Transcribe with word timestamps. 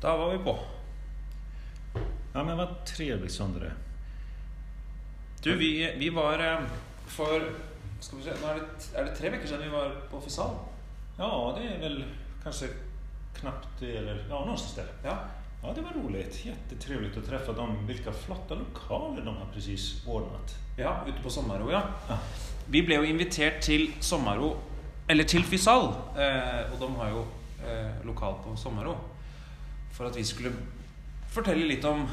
Da 0.00 0.16
var 0.16 0.30
vi 0.32 0.38
på. 0.38 0.58
Ja, 2.32 2.44
men 2.44 2.56
vad 2.56 2.84
trevligt 2.86 3.32
Sondre. 3.32 3.72
Du, 5.42 5.56
vi, 5.56 5.94
vi 5.98 6.10
var 6.10 6.38
eh, 6.38 6.60
for 7.06 7.52
Skal 8.00 8.18
vi 8.18 8.24
se, 8.24 8.34
nå 8.40 8.48
er 8.48 8.60
det, 8.60 8.86
er 8.96 9.04
det 9.04 9.16
tre 9.16 9.32
uker 9.34 9.46
siden 9.46 9.66
vi 9.66 9.72
var 9.72 9.92
på 10.10 10.20
Fisal? 10.24 10.54
Ja, 11.18 11.28
det 11.56 11.66
er 11.68 11.82
vel 11.82 11.98
kanskje 12.44 12.70
knapt 13.36 13.82
eller 13.84 14.22
ja, 14.30 14.40
noe 14.46 14.56
sted. 14.60 14.88
Ja. 15.04 15.18
Ja, 15.60 15.74
det 15.76 15.84
var 15.84 15.92
rolig. 15.92 16.22
Kjempetrivelig 16.32 17.10
å 17.20 17.24
treffe 17.26 17.52
dem. 17.56 17.74
Hvilke 17.88 18.14
flotte 18.16 18.56
lokaler 18.56 19.20
de 19.26 19.34
har 19.36 19.52
precis 19.52 19.90
ordnet. 20.08 20.56
ja 20.80 20.94
ute 21.04 21.20
på 21.20 21.30
Sommaro, 21.30 21.68
ja. 21.72 21.82
Ja. 22.08 22.16
Vi 22.72 22.80
ble 22.86 22.96
jo 23.02 23.04
invitert 23.04 23.60
til 23.60 23.90
Sommaro, 24.00 24.54
eller 25.08 25.28
til 25.28 25.44
Fisal, 25.44 25.90
eh, 26.16 26.72
og 26.72 26.80
de 26.80 26.88
har 26.96 27.12
jo 27.12 27.24
eh, 27.66 28.00
lokal 28.08 28.38
på 28.44 28.56
Sommaro, 28.56 28.94
for 29.92 30.08
at 30.08 30.16
vi 30.16 30.24
skulle 30.24 30.52
fortelle 31.30 31.68
litt 31.68 31.84
om 31.84 32.06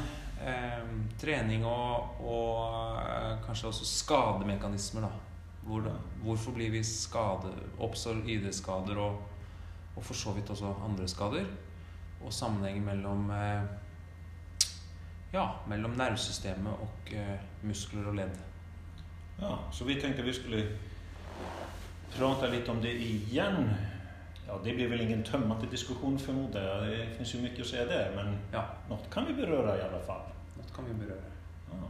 eh, 0.44 0.84
trening 1.20 1.64
og, 1.66 2.20
og 2.22 3.00
eh, 3.02 3.34
kanskje 3.46 3.72
også 3.72 3.88
skademekanismer, 3.88 5.08
da. 5.08 5.24
Hvor, 5.68 5.84
hvorfor 6.22 6.54
blir 6.56 6.70
vi 6.72 6.80
skade, 6.86 7.50
oppstår 7.84 8.22
ID-skader 8.24 8.96
og, 9.02 9.18
og 9.96 10.04
for 10.04 10.16
så 10.16 10.32
vidt 10.32 10.50
også 10.50 10.70
andre 10.84 11.08
skader? 11.08 11.50
Og 12.22 12.32
sammenhengen 12.32 12.86
mellom 12.86 13.28
eh, 13.34 13.66
ja, 15.32 15.44
mellom 15.68 15.96
nervesystemet 15.98 16.72
og 16.72 17.12
eh, 17.12 17.36
muskler 17.62 18.08
og 18.08 18.16
ledd. 18.16 18.38
Ja, 19.38 19.54
så 19.72 19.84
vi 19.84 19.98
tenkte 20.00 20.24
vi 20.26 20.34
skulle 20.34 20.64
prate 22.14 22.48
litt 22.50 22.68
om 22.68 22.80
det 22.82 22.94
igen. 23.04 23.68
Ja, 24.48 24.60
det 24.64 24.74
blir 24.74 24.88
väl 24.88 25.00
ingen 25.00 25.22
tömmande 25.24 25.66
diskussion 25.66 26.18
förmodar 26.18 26.62
jag. 26.62 26.88
Det 26.98 27.06
finns 27.16 27.34
ju 27.34 27.40
mycket 27.42 27.60
att 27.60 27.66
säga 27.66 27.84
där, 27.84 28.12
men 28.16 28.38
Ja, 28.52 28.64
något 28.88 29.10
kan 29.10 29.26
vi 29.26 29.32
beröra 29.34 29.78
i 29.78 29.82
alla 29.82 30.00
fall. 30.00 30.22
något 30.56 30.74
kan 30.76 30.84
vi 30.84 30.94
berøre. 30.94 31.22
Ja. 31.70 31.88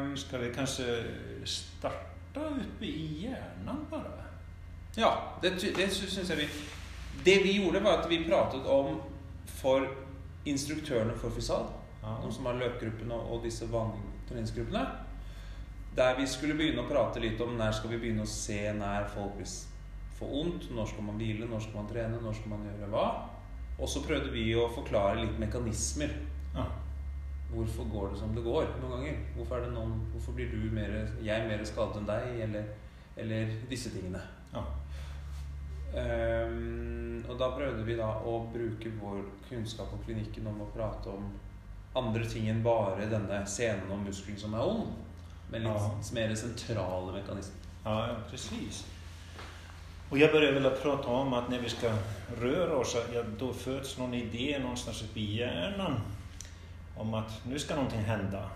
Um, 0.00 0.16
Ska 0.16 0.38
vi 0.38 0.54
kanske 0.54 1.04
starta 1.44 2.40
uppe 2.40 2.84
i 2.84 3.22
hjärnan 3.22 3.86
bara? 3.90 4.12
ja, 4.96 5.32
det, 5.42 5.50
det 5.76 5.90
syns 5.90 6.28
jeg 6.30 6.38
vi 6.38 6.48
Det 7.24 7.42
vi 7.44 7.64
gjorde, 7.64 7.80
var 7.80 7.98
at 7.98 8.10
vi 8.10 8.24
pratet 8.24 8.66
om 8.66 9.00
for 9.46 9.88
instruktørene 10.44 11.12
for 11.16 11.30
Fisal, 11.30 11.66
Ja. 12.02 12.16
de 12.24 12.32
som 12.32 12.46
har 12.46 12.52
løpgruppene 12.54 13.14
og, 13.14 13.42
disse 13.44 13.66
vanlige 13.72 14.02
treningsgruppene, 14.28 14.86
der 15.96 16.16
vi 16.20 16.26
skulle 16.26 16.54
begynne 16.54 16.82
å 16.82 16.88
prate 16.88 17.20
litt 17.20 17.40
om 17.40 17.56
når 17.58 17.72
skal 17.72 17.90
vi 17.90 17.98
begynne 17.98 18.22
å 18.22 18.26
se 18.30 18.72
når 18.72 19.08
folk 19.14 19.34
blir 19.36 19.46
s- 20.16 20.20
vondt, 20.24 20.70
når 20.74 20.86
skal 20.88 21.04
man 21.04 21.16
hvile, 21.20 21.46
når 21.50 21.60
skal 21.60 21.76
man 21.82 21.88
trene, 21.92 22.20
når 22.22 22.34
skal 22.34 22.48
man 22.54 22.64
gjøre 22.64 22.88
hva. 22.90 23.06
Og 23.78 23.88
så 23.88 24.00
prøvde 24.06 24.32
vi 24.32 24.54
å 24.56 24.68
forklare 24.72 25.20
litt 25.20 25.38
mekanismer. 25.38 26.10
Ja. 26.54 26.64
Hvorfor 27.50 27.84
går 27.92 28.10
det 28.10 28.18
som 28.18 28.34
det 28.34 28.42
går 28.44 28.66
noen 28.80 28.90
ganger? 28.96 29.18
Hvorfor, 29.36 29.60
det 29.60 29.72
noen, 29.72 29.92
hvorfor 30.12 30.32
blir 30.34 30.48
du 30.50 30.70
mer, 30.74 30.90
jeg 31.22 31.46
mer 31.48 31.62
skadet 31.64 31.96
enn 32.00 32.06
deg? 32.08 32.40
Eller, 32.48 32.64
eller 33.16 33.52
disse 33.70 33.90
tingene. 33.92 34.20
Ja. 34.54 34.62
Um, 35.96 37.22
og 37.28 37.38
da 37.40 37.48
prøvde 37.54 37.84
vi 37.86 37.94
da 37.96 38.08
å 38.26 38.34
bruke 38.52 38.90
vår 39.00 39.22
kunnskap 39.48 39.88
på 39.94 40.00
klinikken 40.04 40.46
om 40.50 40.58
å 40.64 40.70
prate 40.74 41.08
om 41.12 41.28
andre 41.96 42.26
ting 42.28 42.48
enn 42.50 42.62
bare 42.64 43.06
denne 43.08 43.38
scenen 43.48 43.88
og 43.94 44.02
muskelen 44.04 44.36
som 44.38 44.54
er 44.54 44.66
ond. 44.66 44.90
Men 45.50 45.62
litt 45.62 45.72
Ja. 45.72 45.90
mer 46.12 46.34
sentrale 46.34 47.12
mekanismer. 47.14 47.62
Ja, 47.84 48.16
precis. 48.28 48.84
Och 50.10 50.18
jag 50.18 50.32
börjar 50.32 50.52
väl 50.52 50.70
prate 50.70 51.08
om 51.08 51.32
att 51.32 51.50
när 51.50 51.60
vi 51.60 51.68
ska 51.68 51.92
röra 52.40 52.76
oss, 52.76 52.96
ja, 53.14 53.22
då 53.38 53.52
föds 53.52 53.98
någon 53.98 54.14
idé 54.14 54.58
någonstans 54.58 55.04
i 55.14 55.36
hjärnan 55.36 56.00
om 56.96 57.14
att 57.14 57.46
nu 57.46 57.58
ska 57.58 57.74
någonting 57.74 58.00
hända. 58.00 58.50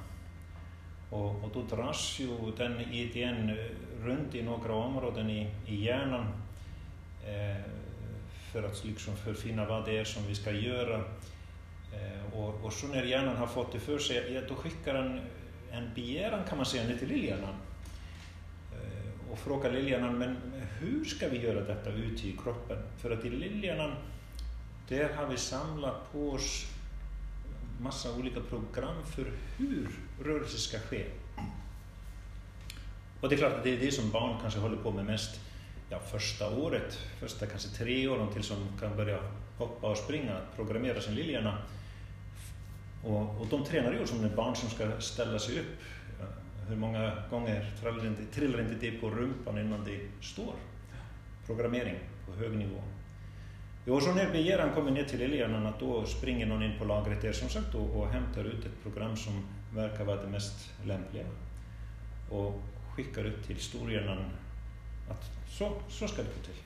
Och, 1.10 1.44
och 1.44 1.50
då 1.54 1.76
dras 1.76 2.18
ju 2.20 2.52
den 2.56 2.80
idén 2.80 3.56
rundt 4.02 4.34
i 4.34 4.42
några 4.42 4.74
områden 4.74 5.30
i, 5.30 5.50
i 5.66 5.84
hjärnan 5.84 6.26
eh, 7.26 7.62
för 8.52 8.62
att 8.62 8.84
liksom 8.84 9.16
förfinna 9.16 9.64
vad 9.64 9.84
det 9.84 9.98
är 9.98 10.04
som 10.04 10.26
vi 10.26 10.34
ska 10.34 10.50
göra. 10.50 10.96
Eh, 11.92 12.38
och, 12.38 12.64
och 12.64 12.72
så 12.72 12.86
när 12.86 13.02
hjärnan 13.02 13.36
har 13.36 13.46
fått 13.46 13.72
det 13.72 13.80
för 13.80 13.98
sig, 13.98 14.32
ja, 14.34 14.40
då 14.48 14.54
skickar 14.54 14.94
den 14.94 15.20
en 15.70 15.90
begäran 15.94 16.44
kan 16.48 16.56
man 16.56 16.66
säga 16.66 16.88
ner 16.88 16.96
till 16.96 17.08
lillhjärnan 17.08 17.54
Eh, 18.72 19.32
och 19.32 19.38
frågar 19.38 19.72
lillhjärnan, 19.72 20.36
hur 20.80 21.04
ska 21.04 21.28
vi 21.28 21.42
göra 21.42 21.60
detta 21.60 21.90
ute 21.90 22.28
i 22.28 22.36
kroppen? 22.42 22.78
För 22.98 23.10
att 23.10 23.24
i 23.24 23.30
lillhjärnan, 23.30 23.94
där 24.88 25.12
har 25.12 25.26
vi 25.26 25.36
samlat 25.36 26.12
på 26.12 26.30
oss 26.30 26.66
massa 27.80 28.14
olika 28.14 28.40
program 28.40 29.04
för 29.06 29.32
hur 29.56 29.88
rörelse 30.24 30.58
ska 30.58 30.78
ske. 30.78 31.04
Och 33.20 33.28
det 33.28 33.34
är 33.34 33.36
klart 33.36 33.52
att 33.52 33.64
det 33.64 33.70
är 33.70 33.80
det 33.80 33.92
som 33.92 34.10
barn 34.10 34.36
kanske 34.42 34.60
håller 34.60 34.76
på 34.76 34.90
med 34.90 35.04
mest 35.04 35.40
ja, 35.90 35.98
första 35.98 36.50
året, 36.50 36.98
första 37.20 37.46
kanske 37.46 37.68
tre 37.68 38.08
åren 38.08 38.28
tills 38.32 38.48
de 38.48 38.78
kan 38.80 38.96
börja 38.96 39.18
hoppa 39.58 39.90
och 39.90 39.96
springa, 39.96 40.40
programmera 40.56 41.00
sin 41.00 41.14
lillhjärna. 41.14 41.58
Och, 43.04 43.40
och 43.40 43.46
de 43.50 43.64
tränar 43.64 43.92
ju 43.92 44.06
som 44.06 44.24
ett 44.24 44.36
barn 44.36 44.56
som 44.56 44.70
ska 44.70 45.00
ställa 45.00 45.38
sig 45.38 45.60
upp. 45.60 45.80
Hur 46.68 46.76
många 46.76 47.12
gånger 47.30 47.72
trillar 47.80 48.06
inte, 48.06 48.24
trillar 48.24 48.60
inte 48.60 48.74
det 48.74 48.90
på 48.90 49.10
rumpan 49.10 49.58
innan 49.58 49.84
det 49.84 50.26
står? 50.26 50.54
Programmering 51.50 51.98
på 52.26 52.32
hög 52.32 52.56
nivå. 52.56 52.82
I 53.84 54.00
så 54.00 54.14
när 54.14 54.32
begäran 54.32 54.74
kommer 54.74 54.90
ner 54.90 55.04
till 55.04 55.18
lillhjärnan 55.18 55.66
att 55.66 55.80
då 55.80 56.04
springer 56.06 56.46
någon 56.46 56.62
in 56.62 56.78
på 56.78 56.84
lagret 56.84 57.22
där 57.22 57.32
som 57.32 57.48
sagt 57.48 57.74
och, 57.74 57.96
och 57.96 58.08
hämtar 58.08 58.44
ut 58.44 58.64
ett 58.64 58.82
program 58.82 59.16
som 59.16 59.46
verkar 59.74 60.04
vara 60.04 60.22
det 60.22 60.28
mest 60.28 60.70
lämpliga. 60.84 61.24
Och 62.30 62.62
skickar 62.94 63.24
ut 63.24 63.46
till 63.46 63.56
storhjärnan 63.56 64.18
att 65.08 65.30
så, 65.48 65.72
så 65.88 66.08
ska 66.08 66.22
det 66.22 66.28
gå 66.28 66.44
till. 66.44 66.62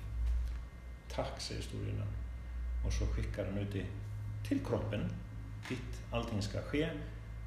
Tack, 1.08 1.40
säger 1.40 1.62
storhjärnan. 1.62 2.08
Och 2.86 2.92
så 2.92 3.06
skickar 3.06 3.44
den 3.44 3.58
ut 3.58 3.72
det 3.72 3.86
till 4.48 4.64
kroppen 4.64 5.00
dit 5.68 6.02
allting 6.10 6.42
ska 6.42 6.60
ske. 6.60 6.88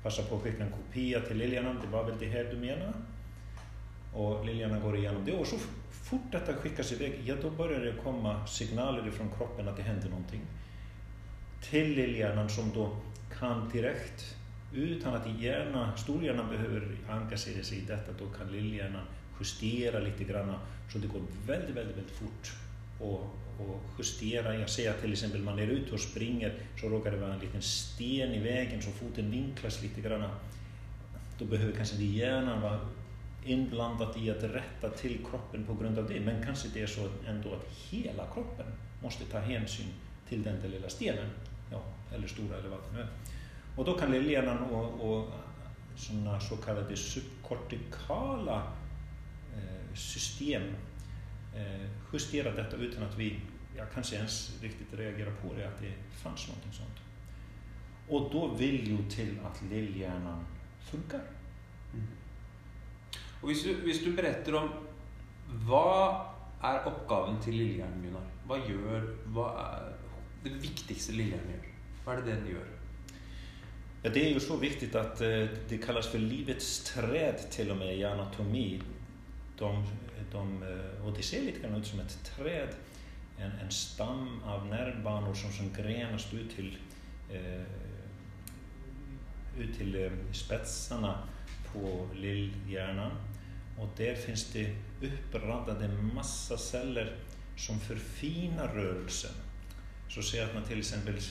Passa 0.03 0.23
på 0.23 0.35
att 0.35 0.41
skicka 0.41 0.63
en 0.63 0.71
kopia 0.71 1.19
till 1.21 1.37
lillhjärnan, 1.37 1.79
det 1.81 1.87
var 1.87 2.03
väl 2.03 2.19
det 2.19 2.29
här 2.29 2.43
du 2.43 2.57
menar? 2.57 2.93
Och 4.17 4.45
lillhjärnan 4.45 4.81
går 4.81 4.97
igenom 4.97 5.25
det 5.25 5.33
och 5.33 5.47
så 5.47 5.57
fort 5.91 6.31
detta 6.31 6.53
skickas 6.53 6.91
iväg, 6.91 7.21
ja 7.25 7.35
då 7.41 7.49
börjar 7.49 7.79
det 7.79 7.93
komma 8.03 8.47
signaler 8.47 9.07
ifrån 9.07 9.29
kroppen 9.37 9.67
att 9.67 9.77
det 9.77 9.83
händer 9.83 10.09
någonting. 10.09 10.41
Till 11.69 11.95
lillhjärnan 11.95 12.49
som 12.49 12.71
då 12.73 12.97
kan 13.39 13.69
direkt, 13.69 14.35
utan 14.73 15.13
att 15.13 15.41
hjärna, 15.41 15.97
storhjärnan 15.97 16.49
behöver 16.49 16.97
engagera 17.09 17.63
sig 17.63 17.77
i 17.77 17.81
detta, 17.81 18.11
då 18.19 18.25
kan 18.25 18.51
lillhjärnan 18.51 19.05
justera 19.39 19.99
lite 19.99 20.23
grann 20.23 20.53
så 20.93 20.97
det 20.97 21.07
går 21.07 21.21
väldigt, 21.47 21.75
väldigt, 21.75 21.97
väldigt 21.97 22.15
fort 22.15 22.51
och, 22.99 23.19
och 23.59 23.81
justera. 23.97 24.55
Jag 24.57 24.69
säger 24.69 24.93
till 24.93 25.11
exempel 25.11 25.41
man 25.41 25.59
är 25.59 25.67
ute 25.67 25.93
och 25.93 25.99
springer 25.99 26.53
så 26.81 26.89
råkar 26.89 27.11
det 27.11 27.17
vara 27.17 27.33
en 27.33 27.39
liten 27.39 27.61
sten 27.61 28.31
i 28.31 28.39
vägen 28.39 28.81
så 28.81 28.91
foten 28.91 29.31
vinklas 29.31 29.81
lite 29.81 30.01
grann. 30.01 30.29
Då 31.39 31.45
behöver 31.45 31.73
kanske 31.73 31.95
inte 31.95 32.17
hjärnan 32.17 32.61
inblandat 33.47 34.17
i 34.17 34.31
att 34.31 34.43
rätta 34.43 34.89
till 34.89 35.25
kroppen 35.29 35.65
på 35.65 35.73
grund 35.73 35.99
av 35.99 36.09
det. 36.09 36.19
Men 36.19 36.45
kanske 36.45 36.67
det 36.73 36.81
är 36.81 36.87
så 36.87 37.09
ändå 37.27 37.53
att 37.53 37.67
hela 37.89 38.25
kroppen 38.33 38.65
måste 39.03 39.25
ta 39.25 39.39
hänsyn 39.39 39.87
till 40.29 40.43
den 40.43 40.61
där 40.61 40.69
lilla 40.69 40.89
stenen. 40.89 41.29
Ja, 41.71 41.81
eller 42.15 42.27
stora 42.27 42.57
eller 42.57 42.69
vad 42.69 42.79
det 42.79 42.97
nu 42.97 43.01
är. 43.01 43.07
Och 43.75 43.85
då 43.85 43.97
kan 43.97 44.11
lillhjärnan 44.11 44.63
och, 44.63 45.09
och 45.09 45.29
sådana 45.95 46.39
så 46.39 46.57
kallade 46.57 46.95
subkortikala 46.95 48.63
eh, 49.55 49.95
system 49.95 50.63
eh, 51.55 51.89
justera 52.13 52.51
detta 52.51 52.75
utan 52.75 53.03
att 53.03 53.17
vi 53.17 53.39
ja, 53.77 53.83
kanske 53.93 54.15
ens 54.15 54.61
riktigt 54.61 54.93
reagerar 54.99 55.31
på 55.31 55.53
det, 55.53 55.67
att 55.67 55.81
det 55.81 55.93
fanns 56.11 56.47
någonting 56.47 56.73
sånt. 56.73 56.97
Och 58.09 58.31
då 58.31 58.47
vill 58.47 58.87
ju 58.87 59.09
till 59.09 59.39
att 59.45 59.61
lillhjärnan 59.61 60.45
funkar. 60.79 61.21
Og 63.47 63.53
hvis 63.53 63.61
du, 63.63 63.69
hvis 63.73 63.99
du 64.03 64.09
beretter 64.11 64.55
om 64.59 64.65
hva 65.69 65.91
er 66.67 66.81
oppgaven 66.89 67.37
til 67.39 67.53
lillehjernen, 67.55 68.01
Gunnar? 68.03 68.25
Hva 68.43 68.57
gjør 68.59 69.05
Hva 69.31 69.45
er 69.61 69.85
det 70.43 70.57
viktigste 70.59 71.13
lillehjernen 71.15 71.53
gjør? 71.53 71.69
Hva 72.03 72.11
er 72.11 72.19
det 72.25 72.33
den 72.33 72.49
gjør? 72.51 72.65
Ja, 74.03 74.09
det 74.09 74.23
er 74.25 74.33
jo 74.33 74.41
så 74.43 74.57
viktig 74.59 74.95
att 74.95 75.21
eh, 75.21 75.47
det 75.69 75.77
kalles 75.77 76.07
for 76.07 76.17
livets 76.17 76.83
tred, 76.83 77.47
til 77.51 77.71
og 77.71 77.77
med 77.77 77.95
i 77.95 78.03
anatomi. 78.03 78.81
De, 79.59 79.71
de, 80.31 80.43
og 81.05 81.15
det 81.15 81.25
ser 81.25 81.47
litt 81.47 81.63
ut 81.63 81.87
som 81.87 82.03
et 82.03 82.17
tred, 82.27 82.75
en, 83.39 83.55
en 83.63 83.71
stam 83.71 84.41
av 84.43 84.67
nervbanor 84.67 85.33
som, 85.33 85.51
som 85.51 85.71
grenes 85.71 86.27
ut 86.33 86.51
til, 86.51 86.77
eh, 87.31 87.63
ut 89.55 89.73
til 89.79 89.97
spetsene 90.33 91.15
på 91.71 92.09
lillhjärnan. 92.13 93.36
Och 93.77 93.89
der 93.97 94.15
fins 94.15 94.51
det 94.53 94.75
uppradade 95.01 95.87
masse 96.13 96.57
celler 96.57 97.15
som 97.55 97.79
forfiner 97.79 98.67
rørelsen. 98.67 99.31
så 100.09 100.21
se 100.21 100.39
at 100.39 100.53
man 100.53 100.63
f.eks. 100.63 100.77
exempel 100.77 101.21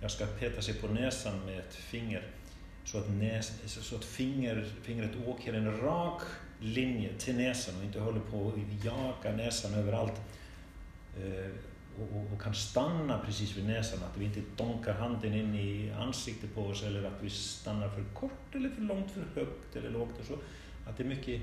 jag 0.00 0.10
ska 0.10 0.26
peta 0.26 0.62
seg 0.62 0.80
på 0.80 0.88
näsan 0.88 1.38
med 1.46 1.58
et 1.58 1.74
finger 1.74 2.22
så 2.84 2.98
at, 2.98 3.08
nes, 3.18 3.48
så 3.66 3.96
at 3.96 4.04
finger, 4.04 4.64
fingret 4.82 5.16
åker 5.26 5.54
en 5.54 5.70
rak 5.82 6.22
linje 6.60 7.10
til 7.18 7.34
näsan 7.36 7.80
og 7.80 7.88
ikke 7.88 8.04
holder 8.04 8.26
på 8.30 8.42
å 8.46 8.52
jage 8.84 9.32
näsan 9.36 9.74
overalt. 9.80 10.20
Eh, 11.18 11.50
og, 11.96 12.04
og, 12.04 12.22
og, 12.22 12.36
kan 12.38 12.54
stanna 12.54 13.16
precis 13.24 13.56
ved 13.56 13.66
näsan, 13.66 14.04
at 14.04 14.18
vi 14.20 14.28
ikke 14.28 14.44
dunker 14.58 14.98
handen 15.00 15.34
inn 15.34 15.54
i 15.58 15.68
ansiktet 15.98 16.52
på 16.54 16.68
oss 16.70 16.84
eller 16.86 17.08
at 17.08 17.22
vi 17.24 17.32
stannar 17.32 17.90
for 17.94 18.06
kort 18.14 18.54
eller 18.54 18.70
for 18.76 18.86
långt, 18.92 19.14
for 19.16 19.40
högt 19.40 19.76
eller 19.80 19.96
lågt. 19.96 20.20
At 20.86 20.94
det 20.94 21.06
er 21.06 21.10
mycket 21.10 21.40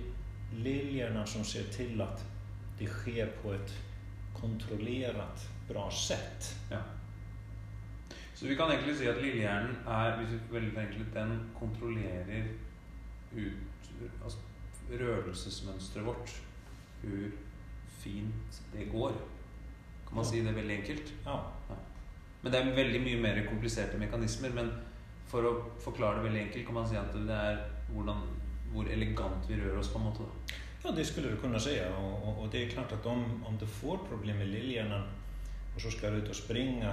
liljorna 0.55 1.25
som 1.25 1.43
ser 1.43 1.63
till 1.63 2.01
att 2.01 2.25
det 2.79 2.87
sker 2.87 3.27
på 3.41 3.53
ett 3.53 3.73
kontrollerat, 4.41 5.49
bra 5.67 5.91
sätt. 5.91 6.55
Ja. 6.71 6.77
Så 8.33 8.47
vi 8.47 8.55
kan 8.55 8.71
egentlig 8.71 8.97
si 8.97 9.07
at 9.07 9.21
lillehjernen 9.21 9.75
er 9.87 10.17
hvis 10.17 10.33
vi 10.33 10.39
veldig 10.51 10.77
enkelt, 10.77 11.13
den 11.13 11.37
kontrollerer 11.59 12.47
ut, 13.31 13.91
altså 14.23 14.39
rørelsesmønsteret 14.91 16.05
vårt. 16.05 16.41
Hvor 17.01 17.29
fint 18.03 18.63
det 18.73 18.91
går. 18.91 19.13
Kan 20.07 20.15
man 20.15 20.25
si 20.25 20.41
det 20.43 20.55
veldig 20.55 20.77
enkelt? 20.77 21.13
Ja. 21.25 21.37
Ja. 21.69 21.75
Men 22.41 22.51
det 22.51 22.59
er 22.59 22.75
veldig 22.75 23.01
mye 23.01 23.21
mer 23.21 23.45
kompliserte 23.47 23.97
mekanismer. 23.97 24.51
Men 24.55 24.71
for 25.31 25.47
å 25.47 25.53
forklare 25.83 26.19
det 26.19 26.27
veldig 26.27 26.41
enkelt 26.47 26.67
kan 26.67 26.77
man 26.81 26.89
si 26.89 26.99
at 26.99 27.15
det 27.15 27.37
er 27.37 27.61
hvordan, 27.93 28.25
hvor 28.73 28.89
elegant 28.91 29.49
vi 29.49 29.55
rører 29.61 29.79
oss. 29.79 29.89
på 29.93 29.99
en 29.99 30.05
måte 30.09 30.23
da. 30.27 30.55
Ja, 30.83 30.91
det 30.91 31.05
skulle 31.07 31.31
du 31.31 31.37
kunne 31.39 31.59
si. 31.59 31.77
Og, 31.97 32.23
og, 32.27 32.41
og, 32.43 32.51
det 32.51 32.63
er 32.63 32.71
klart 32.73 32.91
at 32.91 33.05
om, 33.05 33.43
om 33.47 33.57
du 33.57 33.65
får 33.65 33.97
problem 34.09 34.35
med 34.37 34.47
liljerna 34.51 35.03
og 35.75 35.81
så 35.81 35.91
skal 35.91 36.13
du 36.13 36.21
ut 36.21 36.29
og 36.29 36.35
springe, 36.35 36.89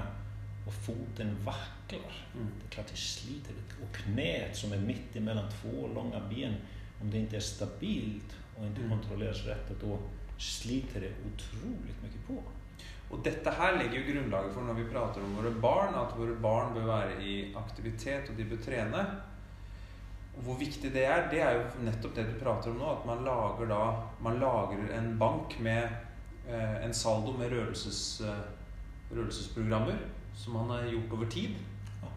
og 0.66 0.72
foten 0.72 1.36
vakler 1.44 2.16
Mm. 2.34 2.46
Det 2.46 2.64
er 2.64 2.70
klart 2.70 2.90
det 2.90 2.98
sliter. 2.98 3.52
litt. 3.52 3.72
Og 3.82 3.88
kneet, 3.92 4.56
som 4.56 4.72
er 4.72 4.78
midt 4.78 5.14
mellom 5.22 5.44
to 5.62 5.88
lange 5.94 6.20
ben, 6.30 6.54
om 7.02 7.10
det 7.10 7.24
ikke 7.24 7.36
er 7.36 7.40
stabilt 7.40 8.36
og 8.56 8.66
ikke 8.66 8.82
Mm. 8.82 8.92
rett, 9.20 9.46
rätt, 9.46 9.80
då 9.80 9.98
sliter 10.38 11.00
det 11.00 11.12
utrolig 11.26 11.94
mye 12.02 12.20
på. 12.26 12.42
Og 13.10 13.24
dette 13.24 13.50
her 13.50 13.76
legger 13.78 14.00
jo 14.00 14.12
grunnlaget 14.12 14.54
for 14.54 14.62
når 14.62 14.74
vi 14.74 14.84
prater 14.84 15.20
om 15.20 15.36
våre 15.36 15.50
barn, 15.60 15.94
at 15.94 16.18
våre 16.18 16.36
barn 16.42 16.74
bør 16.74 16.86
være 16.86 17.22
i 17.22 17.54
aktivitet, 17.54 18.30
og 18.30 18.36
de 18.36 18.44
bør 18.44 18.56
trene. 18.64 19.06
Og 20.36 20.46
hvor 20.46 20.56
viktig 20.60 20.92
det 20.94 21.02
er, 21.04 21.26
det 21.30 21.42
er 21.44 21.58
jo 21.58 21.84
nettopp 21.84 22.14
det 22.16 22.26
du 22.28 22.38
prater 22.40 22.70
om 22.70 22.78
nå. 22.80 22.92
At 22.92 23.08
man 23.08 23.24
lager 23.26 23.68
da 23.70 23.80
Man 24.24 24.38
lager 24.40 24.86
en 24.96 25.12
bank 25.18 25.58
med 25.60 25.88
eh, 26.48 26.84
en 26.84 26.94
saldo 26.94 27.34
med 27.36 27.52
rørelses, 27.52 28.20
eh, 28.20 28.42
rørelsesprogrammer 29.10 29.98
som 30.34 30.56
man 30.56 30.70
har 30.70 30.88
gjort 30.88 31.12
over 31.12 31.26
tid. 31.26 31.56
Ja. 32.02 32.08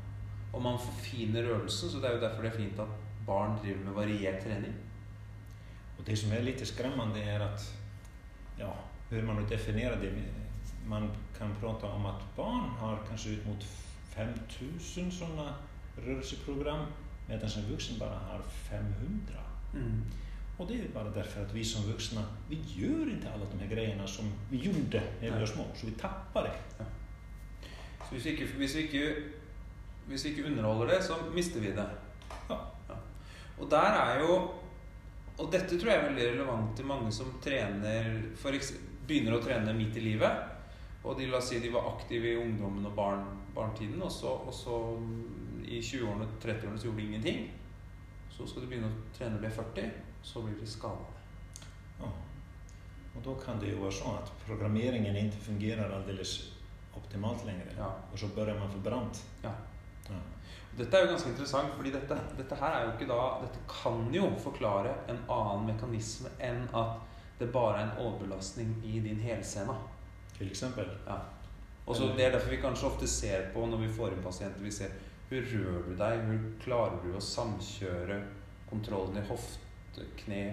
Og 0.53 0.61
man 0.61 0.79
forfiner 0.79 1.43
rørelsen, 1.43 1.89
så 1.89 1.99
det 1.99 2.09
er 2.09 2.15
jo 2.15 2.21
derfor 2.21 2.45
det 2.45 2.53
er 2.53 2.57
fint 2.57 2.79
at 2.79 2.97
barn 3.27 3.57
driver 3.63 3.85
med 3.85 3.93
variert 3.93 4.43
trening. 4.43 4.75
Og 5.97 6.05
det 6.07 6.17
som 6.19 6.31
er 6.31 6.45
litt 6.45 6.63
skremmende, 6.67 7.19
er 7.19 7.43
at 7.45 7.67
ja, 8.59 8.71
hører 9.09 9.25
man 9.25 9.41
nu 9.41 9.47
definere 9.49 9.99
det. 10.01 10.13
Man 10.87 11.09
kan 11.37 11.55
prate 11.61 11.87
om 11.87 12.05
at 12.05 12.23
barn 12.35 12.69
har 12.79 13.03
kanskje 13.07 13.37
ut 13.37 13.45
mot 13.47 13.67
5000 14.15 15.11
sånne 15.11 15.47
rörelseprogram 15.97 16.85
medan 17.27 17.49
en 17.57 17.71
voksen 17.71 17.99
bare 17.99 18.19
har 18.29 18.41
500. 18.69 19.39
Och 20.57 20.67
det 20.67 20.73
är 20.73 20.87
bara 20.93 21.09
därför 21.09 21.41
att 21.41 21.53
vi 21.53 21.63
som 21.63 21.91
vuxna, 21.91 22.25
vi 22.49 22.59
gör 22.67 23.09
inte 23.09 23.31
alla 23.33 23.45
de 23.45 23.59
här 23.59 23.75
grejerna 23.75 24.07
som 24.07 24.33
vi 24.49 24.57
gjorde 24.57 25.03
när 25.21 25.31
vi 25.31 25.39
var 25.39 25.45
små, 25.45 25.65
så 25.75 25.85
vi 25.85 25.91
tappar 25.91 26.43
det. 26.43 26.83
Så 28.09 28.15
hvis 28.15 28.25
vi 28.25 28.29
ikke, 28.29 28.45
hvis 28.57 28.75
vi 28.75 28.79
ikke, 28.79 29.15
hvis 30.07 30.25
vi 30.25 30.29
ikke 30.29 30.43
underholder 30.43 30.87
det, 30.87 31.03
så 31.03 31.15
mister 31.33 31.59
vi 31.59 31.71
det. 31.71 31.89
Ja. 32.49 32.59
Og 33.59 33.71
der 33.71 33.91
er 33.91 34.19
jo 34.19 34.51
Og 35.37 35.51
dette 35.51 35.79
tror 35.79 35.89
jeg 35.89 35.97
er 35.97 36.09
veldig 36.11 36.25
relevant 36.27 36.75
til 36.77 36.85
mange 36.85 37.11
som 37.11 37.31
trener 37.41 38.21
for 38.37 38.53
eksempel, 38.53 38.91
begynner 39.07 39.33
å 39.37 39.41
trene 39.43 39.73
midt 39.73 39.97
i 39.97 40.03
livet. 40.05 40.43
Og 41.03 41.17
de, 41.17 41.25
la 41.27 41.39
oss 41.39 41.49
si 41.51 41.59
de 41.59 41.71
var 41.73 41.89
aktive 41.89 42.29
i 42.31 42.37
ungdommen 42.39 42.85
og 42.87 42.93
barn, 42.95 43.25
barntiden, 43.55 44.01
og 44.01 44.11
så, 44.13 44.31
og 44.47 44.53
så 44.55 44.77
mm, 44.99 45.42
i 45.65 45.81
20-årene, 45.81 46.27
og 46.27 46.39
30-årene 46.43 46.79
så 46.79 46.87
gjorde 46.87 47.01
du 47.01 47.07
ingenting. 47.07 47.43
Så 48.33 48.47
skal 48.47 48.63
du 48.63 48.71
begynne 48.71 48.89
å 48.89 49.01
trene 49.15 49.35
når 49.35 49.43
du 49.43 49.49
er 49.49 49.57
40, 49.57 49.91
så 50.25 50.41
blir 50.43 50.55
du 50.59 50.67
skada. 50.67 51.09
Ja. 51.99 52.09
Og 53.13 53.21
da 53.27 53.35
kan 53.43 53.59
det 53.61 53.73
jo 53.73 53.83
være 53.83 53.97
sånn 53.99 54.17
at 54.17 54.31
programmeringen 54.45 55.17
ikke 55.25 55.43
fungerer 55.51 55.93
alldeles 55.93 56.33
optimalt 56.97 57.45
lenger. 57.45 57.69
Ja. 57.77 57.91
Og 58.11 58.19
så 58.19 58.29
bør 58.33 58.53
man 58.57 58.71
få 58.71 58.81
brant. 58.85 59.21
Ja. 59.43 59.53
Ja. 60.09 60.19
Dette 60.77 60.97
er 60.97 61.05
jo 61.05 61.11
ganske 61.13 61.29
interessant, 61.29 61.75
fordi 61.77 61.93
dette, 61.93 62.17
dette 62.37 62.57
her 62.59 62.75
er 62.75 62.87
jo 62.87 62.93
ikke 62.95 63.07
da 63.07 63.19
Dette 63.43 63.61
kan 63.69 64.07
jo 64.13 64.25
forklare 64.41 64.95
en 65.11 65.21
annen 65.31 65.67
mekanisme 65.69 66.31
enn 66.41 66.65
at 66.73 66.97
det 67.39 67.51
bare 67.53 67.77
er 67.79 67.85
en 67.85 68.01
overbelastning 68.07 68.75
i 68.85 68.99
din 69.03 69.21
helsena. 69.21 69.75
Til 70.33 70.49
eksempel. 70.49 70.89
Ja. 71.05 71.19
Og 71.85 71.95
så 71.95 72.03
Det 72.17 72.25
er 72.25 72.31
derfor 72.31 72.49
vi 72.49 72.61
kanskje 72.61 72.87
ofte 72.87 73.07
ser 73.07 73.49
på 73.53 73.65
når 73.65 73.77
vi 73.77 73.89
får 73.93 74.13
inn 74.15 74.23
pasienter 74.23 74.63
Vi 74.63 74.71
ser 74.71 74.93
hvor 75.29 75.47
rører 75.53 75.85
du 75.87 75.93
deg, 75.97 76.23
hvor 76.27 76.47
klarer 76.63 76.99
du 77.03 77.13
å 77.15 77.21
samkjøre 77.23 78.19
kontrollen 78.69 79.21
i 79.21 79.27
hofte, 79.27 80.07
kne, 80.23 80.43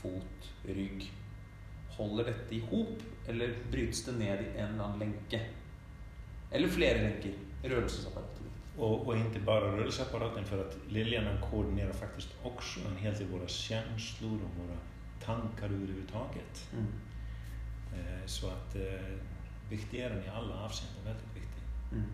fot, 0.00 0.50
rygg. 0.68 1.06
Holder 1.96 2.32
dette 2.32 2.56
i 2.56 2.60
hop, 2.70 3.00
eller 3.28 3.54
brytes 3.72 4.02
det 4.06 4.16
ned 4.18 4.42
i 4.44 4.50
en 4.58 4.74
eller 4.74 4.84
annen 4.84 5.06
lenke? 5.06 5.40
Eller 6.52 6.68
flere 6.68 7.02
lenker. 7.02 7.38
Rørelsesapparatet 7.64 8.42
ditt. 8.44 8.78
Och, 8.78 9.06
och 9.06 9.16
inte 9.16 9.40
bara 9.40 9.76
rörelseapparaten 9.76 10.44
för 10.44 10.60
att 10.60 10.76
liljarna 10.88 11.40
koordinerar 11.50 11.92
faktiskt 11.92 12.28
också 12.42 12.80
en 12.80 12.96
hel 12.96 13.14
del 13.14 13.28
våra 13.28 13.48
känslor 13.48 14.32
och 14.32 14.64
våra 14.64 14.78
tankar 15.24 15.66
överhuvudtaget. 15.66 16.68
Mm. 16.72 16.86
Eh, 17.94 18.26
så 18.26 18.46
att 18.46 18.76
eh, 18.76 19.16
viktigere 19.70 20.24
i 20.24 20.28
alla 20.28 20.64
avseenden, 20.64 21.04
väldigt 21.04 21.36
viktig. 21.36 21.62
Mm. 21.92 22.04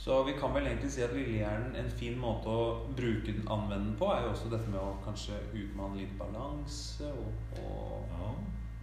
Så 0.00 0.22
vi 0.24 0.32
kan 0.32 0.54
vel 0.54 0.66
egentlig 0.66 0.90
si 0.94 1.02
at 1.04 1.12
lillehjernen, 1.12 1.74
en 1.76 1.90
fin 1.92 2.14
måte 2.18 2.48
å 2.48 2.60
bruke 2.96 3.34
den, 3.34 3.44
anvende 3.52 3.90
den 3.90 3.98
på, 4.00 4.06
er 4.08 4.22
jo 4.24 4.30
også 4.32 4.48
dette 4.48 4.70
med 4.72 4.80
å 4.80 4.94
kanskje 5.04 5.36
utmanne 5.52 6.00
litt 6.00 6.14
balanse 6.18 7.10
og, 7.12 7.58
og 7.60 8.14
Ja. 8.14 8.30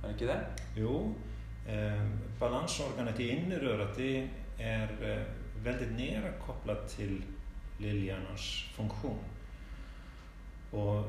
Er 0.04 0.12
det 0.12 0.14
ikke 0.14 0.28
det? 0.30 0.66
Jo, 0.78 1.16
eh, 1.66 2.04
balanseorganet 2.40 3.20
i 3.20 3.30
innerörat 3.34 3.98
er 4.00 4.30
är 4.60 4.90
eh, 5.02 5.26
veldig 5.64 5.92
nära 5.92 6.32
kopplat 6.46 6.90
till 6.90 7.24
lillhjärnans 7.78 8.66
funktion. 8.76 9.20
Og, 10.72 11.04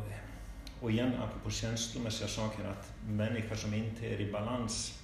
och 0.81 0.91
igen, 0.91 1.13
apropå 1.23 1.51
känslomässiga 1.51 2.29
saker, 2.29 2.65
at 2.65 2.93
mennesker 3.07 3.57
som 3.57 3.75
ikke 3.75 4.07
er 4.07 4.21
i 4.21 4.33
balans, 4.33 5.03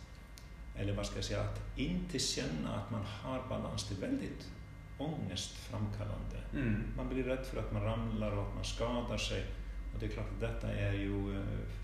eller 0.77 0.95
hva 0.95 1.05
skal 1.05 1.19
jeg 1.19 1.25
si, 1.25 1.35
at 1.35 1.61
ikke 1.77 2.19
kjenner 2.19 2.79
at 2.79 2.91
man 2.91 3.03
har 3.05 3.47
balanse, 3.49 3.95
det 3.95 4.03
er 4.03 4.09
väldigt 4.09 4.54
ångestframkallande. 4.99 6.41
Mm. 6.53 6.93
Man 6.97 7.09
blir 7.09 7.25
rädd 7.25 7.47
for 7.47 7.61
at 7.61 7.73
man 7.73 7.83
ramler 7.83 8.37
og 8.37 8.47
at 8.47 8.55
man 8.55 8.65
skadar 8.65 9.19
seg. 9.19 9.43
Og 9.93 10.01
det 10.01 10.09
er 10.09 10.15
klart 10.15 10.33
at 10.37 10.41
dette 10.43 10.71
er 10.75 10.97
jo 10.99 11.31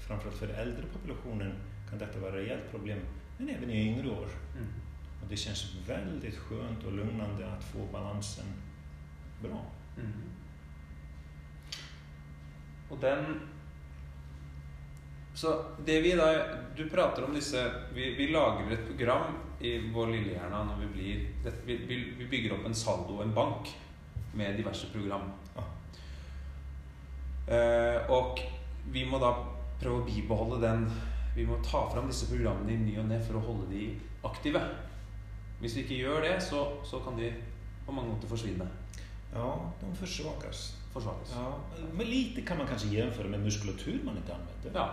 Framfor 0.01 0.31
alt 0.31 0.39
for 0.39 0.61
eldrepopulasjonen 0.63 1.53
kan 1.89 1.99
dette 1.99 2.23
være 2.23 2.41
et 2.41 2.49
reelt 2.49 2.71
problem, 2.71 3.03
men 3.39 3.49
også 3.49 3.71
i 3.71 3.83
yngre 3.91 4.11
år. 4.11 4.33
Mm. 4.55 4.73
Og 5.23 5.31
det 5.31 5.39
kjennes 5.39 5.63
veldig 5.87 6.33
skjønt 6.35 6.87
og 6.87 6.97
lugnende 6.99 7.47
å 7.47 7.61
få 7.63 7.87
balansen 7.93 8.51
bra. 9.43 9.61
Mm. 9.97 10.31
Og 12.91 12.99
den 13.03 13.35
Så 15.35 15.65
det 15.87 16.01
vi 16.01 16.17
da 16.19 16.33
Du 16.77 16.89
prater 16.91 17.25
om 17.25 17.35
disse 17.35 17.61
Vi, 17.95 18.15
vi 18.19 18.27
lager 18.33 18.73
et 18.73 18.87
program 18.87 19.37
i 19.61 19.77
vår 19.93 20.07
lillehjerne 20.07 20.63
når 20.65 20.79
vi 20.81 20.87
blir 20.95 21.25
det, 21.45 21.53
vi, 21.67 21.77
vi, 21.85 21.97
vi 22.17 22.27
bygger 22.33 22.55
opp 22.55 22.65
en 22.65 22.75
saldo, 22.75 23.19
en 23.21 23.35
bank, 23.37 23.69
med 24.33 24.57
diverse 24.57 24.89
program. 24.89 25.27
Ja. 25.57 25.65
Eh, 27.55 28.11
og 28.11 28.41
vi 28.89 29.05
må 29.05 29.21
da 29.21 29.35
prøve 29.81 30.01
å 30.01 30.07
bibeholde 30.07 30.63
den 30.65 30.87
Vi 31.37 31.45
må 31.45 31.59
ta 31.65 31.83
fram 31.93 32.09
disse 32.09 32.31
programmene 32.31 32.73
i 32.73 32.81
ny 32.81 32.97
og 33.03 33.11
ne 33.11 33.21
for 33.23 33.37
å 33.39 33.45
holde 33.45 33.69
de 33.71 33.91
aktive. 34.27 34.63
Hvis 35.61 35.77
vi 35.77 35.85
ikke 35.85 36.01
gjør 36.01 36.25
det, 36.25 36.35
så, 36.43 36.65
så 36.89 37.03
kan 37.05 37.21
de 37.21 37.29
på 37.87 37.95
mange 37.95 38.15
måter 38.15 38.33
forsvinne. 38.33 38.67
Ja, 39.35 39.53
de 39.79 39.93
forsvakes. 40.01 40.65
forsvakes. 40.93 41.37
Ja, 41.37 41.53
men 41.93 42.09
lite 42.09 42.43
kan 42.43 42.59
man 42.59 42.67
kanskje 42.67 42.91
gjennomføre 42.97 43.31
med 43.31 43.45
muskulatur 43.45 44.01
man 44.05 44.19
ikke 44.19 44.35
anvender. 44.35 44.75
Ja. 44.75 44.89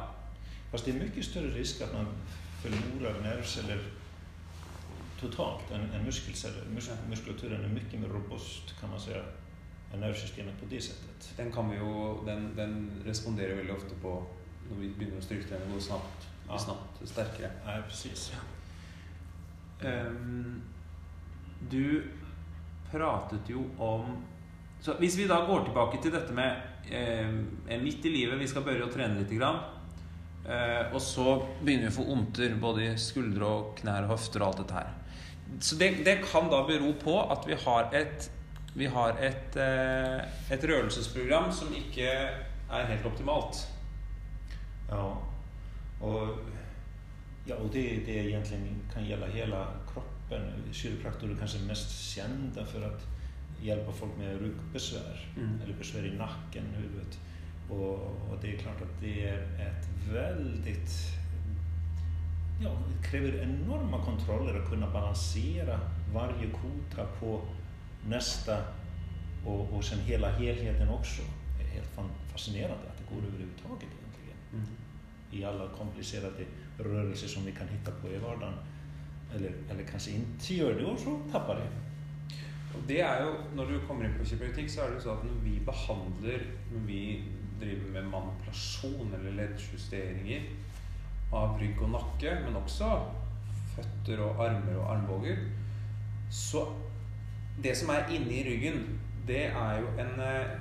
Fast 0.78 0.86
det 0.86 0.92
är 0.92 1.00
mycket 1.00 1.26
större 1.26 1.50
risk 1.50 1.82
att 1.82 1.94
man 1.94 2.06
förlorar 2.62 3.22
nervceller 3.22 3.80
totalt 5.20 5.72
än, 5.72 5.92
än 5.92 6.06
muskelceller. 6.06 6.64
Mus, 6.74 6.90
muskulaturen 7.10 7.66
är 7.66 7.70
mycket 7.70 8.00
mer 8.00 8.08
robust 8.08 8.80
kan 8.80 8.90
man 8.90 9.00
säga 9.00 9.24
än 9.94 10.00
nervsystemet 10.00 10.60
på 10.60 10.66
det 10.70 10.82
sättet. 10.82 11.34
Den 11.38 11.52
kan 11.52 11.70
vi 11.70 11.78
jo 11.78 12.24
Den, 12.26 12.56
den 12.56 12.92
responderer 13.06 13.56
veldig 13.56 13.74
ofte 13.74 13.96
på 14.02 14.24
når 14.70 14.78
vi 14.78 15.12
å 15.18 15.22
styrketrene. 15.22 15.74
Går 15.74 15.80
snabbt, 15.80 16.28
Ja. 16.48 16.60
snabbt 16.60 17.10
sterkere. 17.10 17.52
Ja, 17.66 17.82
precis. 17.88 18.34
Ehm, 19.82 20.62
du 21.70 22.04
pratet 22.92 23.50
jo 23.50 23.66
om 23.78 24.24
Så 24.82 24.94
hvis 25.00 25.18
vi 25.18 25.28
da 25.28 25.46
går 25.46 25.64
tilbake 25.66 26.02
til 26.02 26.12
dette 26.12 26.34
med 26.34 26.56
eh, 26.92 27.82
midt 27.82 28.06
i 28.06 28.10
livet, 28.10 28.40
vi 28.40 28.48
skal 28.48 28.62
børre 28.64 28.86
å 28.86 28.94
trene 28.94 29.20
litt, 29.20 29.32
grann, 29.40 29.58
eh, 30.48 30.94
og 30.94 31.02
så 31.04 31.38
begynner 31.60 31.88
vi 31.88 31.94
å 31.94 31.98
få 31.98 32.08
vondter 32.08 32.56
både 32.62 32.88
i 32.88 32.96
skuldre 33.02 33.52
og 33.52 33.76
knær 33.82 34.08
og 34.08 34.16
hofter 34.16 34.44
og 34.44 34.50
alt 34.50 34.64
dette 34.64 34.80
her. 34.80 34.96
Så 35.64 35.78
det, 35.80 35.94
det 36.04 36.18
kan 36.26 36.50
da 36.52 36.64
bero 36.68 36.92
på 37.00 37.20
at 37.32 37.48
vi 37.48 37.56
har 37.64 37.94
et 37.96 38.32
vi 38.78 38.86
har 38.86 39.18
et, 39.18 39.56
eh, 39.58 40.20
et 40.54 40.66
rørelsesprogram 40.70 41.50
som 41.52 41.74
ikke 41.74 42.06
er 42.08 42.92
helt 42.92 43.06
optimalt. 43.10 43.64
Ja, 44.90 45.08
og, 46.02 46.44
ja, 47.48 47.56
og 47.56 47.72
det, 47.74 48.06
det 48.06 48.20
egentlig 48.28 48.76
kan 48.94 49.08
gjelde 49.08 49.32
hele 49.34 49.64
kroppen. 49.90 50.46
Kiropraktorer 50.70 51.34
er 51.34 51.40
kanskje 51.42 51.64
mest 51.66 51.96
kjente 52.14 52.66
for 52.70 52.86
å 52.86 52.92
hjelpe 53.64 53.96
folk 53.98 54.14
med 54.20 54.38
ryggbesvær 54.44 55.26
mm. 55.40 55.56
eller 55.64 55.80
besvær 55.80 56.06
i 56.06 56.14
nakken, 56.14 56.70
hodet. 56.78 57.18
Og, 57.70 58.30
og, 58.30 58.38
det 58.42 58.54
er 58.54 58.62
klart 58.62 58.82
at 58.82 58.92
det 59.02 59.16
er 59.28 59.40
et 59.60 59.88
veldig 60.08 60.76
ja, 62.62 62.70
Det 62.70 62.98
krever 63.04 63.42
enorme 63.44 64.00
kontroller 64.06 64.56
å 64.58 64.66
kunne 64.70 64.88
balansere 64.94 65.76
hver 66.14 66.34
kvote 66.56 67.06
på 67.20 67.34
neste 68.08 68.56
og, 69.46 69.74
og 69.74 69.84
sen 69.84 70.00
hele 70.08 70.32
helheten 70.40 70.90
også. 70.90 71.26
Det 71.58 71.66
er 71.68 71.76
helt 71.76 72.00
fascinerende 72.32 72.90
at 72.90 72.98
det 73.00 73.06
går 73.10 73.28
överhuvudtaget 73.28 73.84
egentlig. 73.84 74.36
Mm. 74.54 74.66
I 75.32 75.44
alle 75.44 75.70
kompliserte 75.76 76.48
rørelser 76.80 77.28
som 77.28 77.46
vi 77.46 77.52
kan 77.52 77.68
finne 77.68 77.94
på 78.02 78.08
i 78.08 78.18
hverdagen. 78.18 78.58
Eller, 79.36 79.52
eller 79.70 79.84
kanskje 79.84 80.12
ikke 80.12 80.56
gjør 80.56 80.78
det, 80.80 80.86
og 80.86 81.00
så 81.00 81.18
tapper 81.32 81.60
det. 81.60 81.70
Og 82.76 82.84
det 82.88 83.02
er 83.02 83.24
jo, 83.24 83.34
Når 83.56 83.66
du 83.66 83.80
kommer 83.88 84.06
inn 84.06 84.16
på 84.20 84.26
kiropraktikk, 84.26 84.70
så 84.70 84.82
er 84.82 84.88
det 84.92 85.00
jo 85.00 85.04
sånn 85.08 85.18
at 85.18 85.26
når 85.28 85.40
vi 85.44 85.54
behandler 85.66 86.44
Når 86.72 86.84
vi 86.88 87.02
driver 87.62 87.94
med 87.96 88.10
manipulasjon 88.12 89.14
eller 89.18 89.38
leddjusteringer 89.42 90.50
av 91.36 91.58
rygg 91.60 91.82
og 91.84 91.94
nakke, 91.96 92.36
men 92.46 92.60
også 92.60 92.92
føtter 93.76 94.22
og 94.26 94.44
armer 94.46 94.78
og 94.80 94.92
armbåger, 94.96 95.42
så 96.30 96.66
det 97.64 97.74
som 97.78 97.90
er 97.90 98.10
inni 98.14 98.44
ryggen, 98.46 99.00
det 99.28 99.46
er 99.50 99.80
jo 99.82 99.92
en 100.00 100.20
eh, 100.24 100.58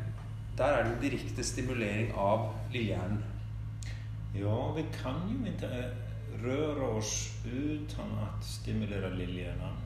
Der 0.57 0.65
er 0.65 0.85
det 0.85 0.93
en 0.93 1.03
direkte 1.03 1.45
stimulering 1.45 2.13
av 2.17 2.47
lillehjernen. 2.73 3.19
Ja, 4.35 4.73
vi 4.73 4.85
kan 4.95 5.19
jo 5.29 5.43
ikke 5.51 5.69
eh, 5.69 5.99
røre 6.41 6.89
oss 6.97 7.11
uten 7.45 8.15
å 8.17 8.31
stimulere 8.41 9.11
lillehjernen. 9.19 9.77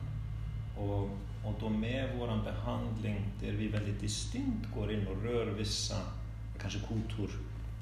Og, 0.79 1.11
og 1.43 1.57
da 1.59 1.73
med 1.75 2.15
vår 2.15 2.31
behandling 2.45 3.19
der 3.41 3.59
vi 3.59 3.67
veldig 3.73 3.97
distinkt 3.99 4.69
går 4.71 4.95
inn 4.95 5.03
og 5.11 5.25
rører 5.25 5.51
visse, 5.59 5.99
kanskje 6.61 6.85
kontor. 6.87 7.39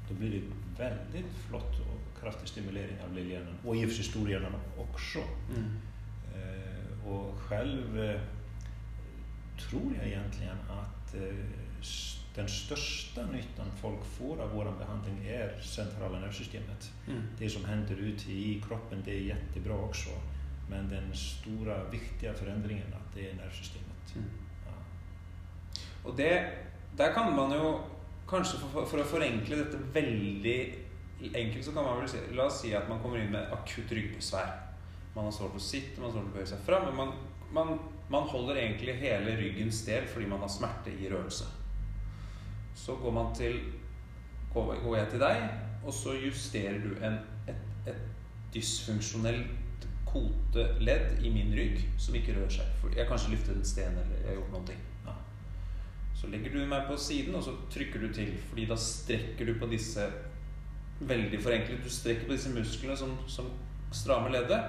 da 0.08 0.14
blir 0.18 0.30
det 0.30 0.42
veldig 0.78 1.20
flott 1.46 1.76
og 1.84 1.98
kraftig 2.20 2.48
stimulering 2.48 2.98
av 3.04 3.12
lillehjernen. 3.14 3.60
Og 3.64 3.76
i 3.76 3.84
og 3.84 3.92
for 3.92 3.96
seg 4.00 4.08
storhjernen 4.08 4.56
også. 4.82 5.22
Mm. 5.52 5.68
Eh, 6.34 7.06
og 7.06 7.38
selv 7.48 7.94
tror 9.60 9.92
jeg 9.94 10.12
egentlig 10.12 10.50
at 10.50 11.14
eh, 11.14 11.44
den 12.36 12.48
største 12.48 13.24
nytten 13.32 13.70
folk 13.80 14.04
får 14.16 14.42
av 14.44 14.52
vår 14.54 14.70
behandling, 14.78 15.22
er 15.26 15.56
sentrale 15.66 16.20
nervesystemet. 16.22 16.90
Mm. 17.08 17.22
Det 17.38 17.50
som 17.52 17.64
hender 17.66 17.98
ute 17.98 18.30
i 18.32 18.60
kroppen, 18.62 19.02
det 19.04 19.16
er 19.16 19.32
jättebra 19.32 19.78
også. 19.88 20.14
Men 20.70 20.90
den 20.90 21.10
store, 21.14 21.80
viktige 21.90 22.34
forandringen, 22.38 22.94
at 22.94 23.14
det 23.14 23.30
er 23.30 23.38
nervesystemet. 23.40 24.14
Mm. 24.14 24.28
Ja. 24.66 24.76
Og 26.04 26.16
det, 26.18 26.30
der 26.98 27.12
kan 27.12 27.34
man 27.36 27.56
jo 27.56 27.80
kanskje 28.30 28.62
for, 28.62 28.86
for, 28.86 29.02
å 29.02 29.10
forenkle 29.10 29.60
dette 29.60 29.80
veldig 29.94 30.58
enkelt, 31.30 31.64
så 31.66 31.74
kan 31.76 31.84
man 31.84 32.00
vel 32.00 32.08
si 32.08 32.20
La 32.36 32.46
oss 32.48 32.62
si 32.62 32.74
at 32.76 32.88
man 32.88 33.00
kommer 33.02 33.20
inn 33.20 33.32
med 33.34 33.52
akutt 33.54 33.92
ryggbesvær. 33.92 34.52
Man 35.16 35.26
har 35.26 35.34
svårt 35.34 35.58
å 35.58 35.62
sitte, 35.62 35.98
man 35.98 36.08
har 36.08 36.18
svårt 36.18 36.30
å 36.30 36.36
bøye 36.38 36.48
seg 36.48 36.62
fram. 36.64 36.86
Men 36.88 36.96
man, 37.00 37.16
man 37.52 37.74
man 38.10 38.22
holder 38.22 38.56
egentlig 38.56 38.94
hele 38.94 39.36
ryggen 39.36 39.72
stel 39.72 40.06
fordi 40.06 40.26
man 40.26 40.42
har 40.42 40.48
smerte 40.48 40.90
i 40.90 41.10
rørelse. 41.10 41.44
Så 42.74 42.96
går 42.96 43.10
man 43.10 43.34
til 43.34 43.60
Går 44.54 44.96
jeg 44.96 45.06
til 45.10 45.20
deg, 45.20 45.42
og 45.86 45.92
så 45.94 46.12
justerer 46.18 46.80
du 46.82 46.96
en, 47.06 47.20
et, 47.48 47.60
et 47.86 48.00
dysfunksjonelt 48.54 49.86
koteledd 50.08 51.22
i 51.22 51.30
min 51.30 51.54
rygg 51.54 51.78
som 52.02 52.18
ikke 52.18 52.34
rører 52.34 52.56
seg. 52.58 52.76
For 52.82 52.98
jeg 52.98 53.06
kanskje 53.06 53.36
løftet 53.36 53.56
en 53.60 53.68
sten 53.74 53.94
eller 53.94 54.16
jeg 54.18 54.32
har 54.32 54.40
gjort 54.40 54.56
noen 54.56 54.72
Ja. 54.72 54.89
Så 56.20 56.28
legger 56.28 56.52
du 56.52 56.66
meg 56.68 56.84
på 56.84 56.98
siden, 57.00 57.34
og 57.34 57.44
så 57.46 57.54
trykker 57.72 58.02
du 58.02 58.12
til. 58.12 58.34
Fordi 58.50 58.66
da 58.68 58.76
strekker 58.76 59.48
du 59.48 59.54
på 59.60 59.70
disse 59.70 60.10
Veldig 61.00 61.38
forenklet. 61.40 61.80
Du 61.80 61.88
strekker 61.88 62.26
på 62.28 62.34
disse 62.34 62.50
musklene 62.52 62.92
som, 62.96 63.14
som 63.24 63.46
strammer 63.96 64.34
leddet. 64.34 64.60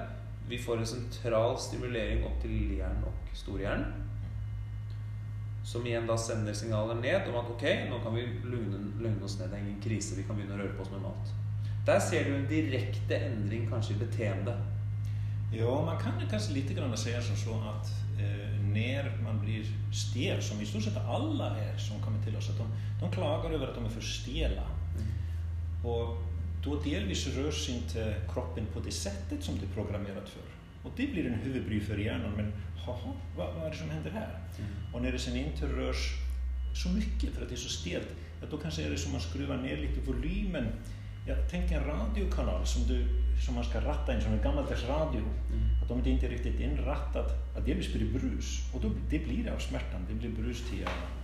Vi 0.48 0.60
får 0.64 0.80
en 0.80 0.88
sentral 0.88 1.58
stimulering 1.60 2.24
opp 2.24 2.38
til 2.40 2.54
lillehjernen 2.56 3.04
og 3.10 3.34
storhjernen. 3.36 4.08
Som 5.68 5.86
igjen 5.86 6.08
da 6.08 6.16
sender 6.18 6.56
signaler 6.56 6.98
ned 7.04 7.28
om 7.30 7.36
at 7.42 7.52
ok, 7.52 7.66
nå 7.92 8.00
kan 8.04 8.16
vi 8.16 8.24
lugne, 8.48 9.12
oss 9.28 9.36
ned. 9.42 9.52
Det 9.52 9.60
er 9.60 9.66
ingen 9.66 9.84
krise. 9.84 10.16
Vi 10.16 10.26
kan 10.28 10.40
begynne 10.40 10.56
å 10.56 10.62
røre 10.64 10.74
på 10.78 10.86
oss 10.86 10.94
normalt. 10.96 11.36
Der 11.86 12.00
ser 12.00 12.24
du 12.30 12.34
en 12.38 12.48
direkte 12.50 13.20
endring 13.28 13.68
kanskje 13.70 13.98
i 13.98 14.02
beteende. 14.06 14.56
Ja, 15.52 15.76
man 15.86 16.00
kan 16.00 16.16
kanskje 16.32 16.56
litt 16.56 16.72
grann 16.78 16.96
si 16.98 17.12
som 17.28 17.38
så 17.38 17.60
at 17.74 17.92
eh, 18.24 18.51
når 18.74 19.12
man 19.24 19.40
blir 19.44 19.68
stel, 19.92 20.42
som 20.44 20.62
i 20.62 20.68
stort 20.68 20.88
sett 20.88 21.00
alle 21.02 21.52
er 21.62 21.78
som 21.80 22.02
kommer 22.04 22.24
til 22.26 22.36
oss, 22.38 22.50
at 22.54 22.60
de, 22.60 22.68
de 23.02 23.12
klager 23.14 23.56
over 23.56 23.68
at 23.68 23.78
de 23.78 23.86
er 23.86 23.96
for 23.96 24.06
stela. 24.06 24.66
Mm. 24.98 25.12
Og 25.92 26.18
da 26.62 26.78
delvis 26.86 27.26
seg 27.26 27.86
til 27.90 28.18
kroppen 28.30 28.68
på 28.74 28.84
det 28.86 28.94
settet 28.94 29.44
som 29.44 29.58
det 29.58 29.70
er 29.70 29.76
programmert 29.76 30.30
for. 30.30 30.58
Og 30.84 30.94
det 30.98 31.12
blir 31.12 31.28
en 31.30 31.40
huvudbry 31.44 31.80
for 31.86 32.02
hjernen. 32.02 32.34
Men 32.38 32.52
haha, 32.86 33.14
hva, 33.36 33.48
hva, 33.54 33.66
er 33.66 33.74
det 33.74 33.80
som 33.82 33.90
hender 33.94 34.14
her? 34.16 34.36
Mm. 34.58 34.74
Og 34.94 35.02
når 35.02 35.18
det 35.18 35.22
sen 35.22 35.40
så 36.74 36.90
mye 36.90 37.32
for 37.34 37.44
at 37.44 37.50
det 37.50 37.58
er 37.58 37.62
så 37.62 37.70
stelt, 37.70 38.12
ja, 38.42 38.48
da 38.48 38.58
kanskje 38.58 38.86
er 38.86 38.94
det 38.94 39.00
som 39.00 39.12
man 39.12 39.22
skrur 39.22 39.50
ned 39.60 39.82
litt 39.82 39.98
volymen. 40.08 40.70
Ja, 41.28 41.36
tenk 41.52 41.72
en 41.72 41.84
radiokanal 41.86 42.64
som, 42.66 42.86
du, 42.88 42.96
som 43.38 43.58
man 43.60 43.68
skal 43.68 43.84
ratta 43.86 44.14
inn 44.14 44.24
som 44.24 44.34
en 44.34 44.42
gammeldags 44.42 44.86
radio. 44.90 45.26
Mm. 45.52 45.68
At 45.82 45.90
de 45.90 45.98
er 45.98 46.14
ikke 46.14 46.30
riktig 46.30 46.54
innrattet, 46.62 47.34
at 47.56 47.66
det 47.66 47.76
blir 47.76 48.20
brus. 48.20 48.64
Og 48.74 48.82
då, 48.82 48.92
det 49.12 49.24
blir 49.24 49.44
det 49.44 49.52
av 49.52 49.60
smerten. 49.60 50.06
Det 50.08 50.20
blir 50.20 50.36
brus 50.36 50.62
til 50.70 50.78
hjernen. 50.84 51.18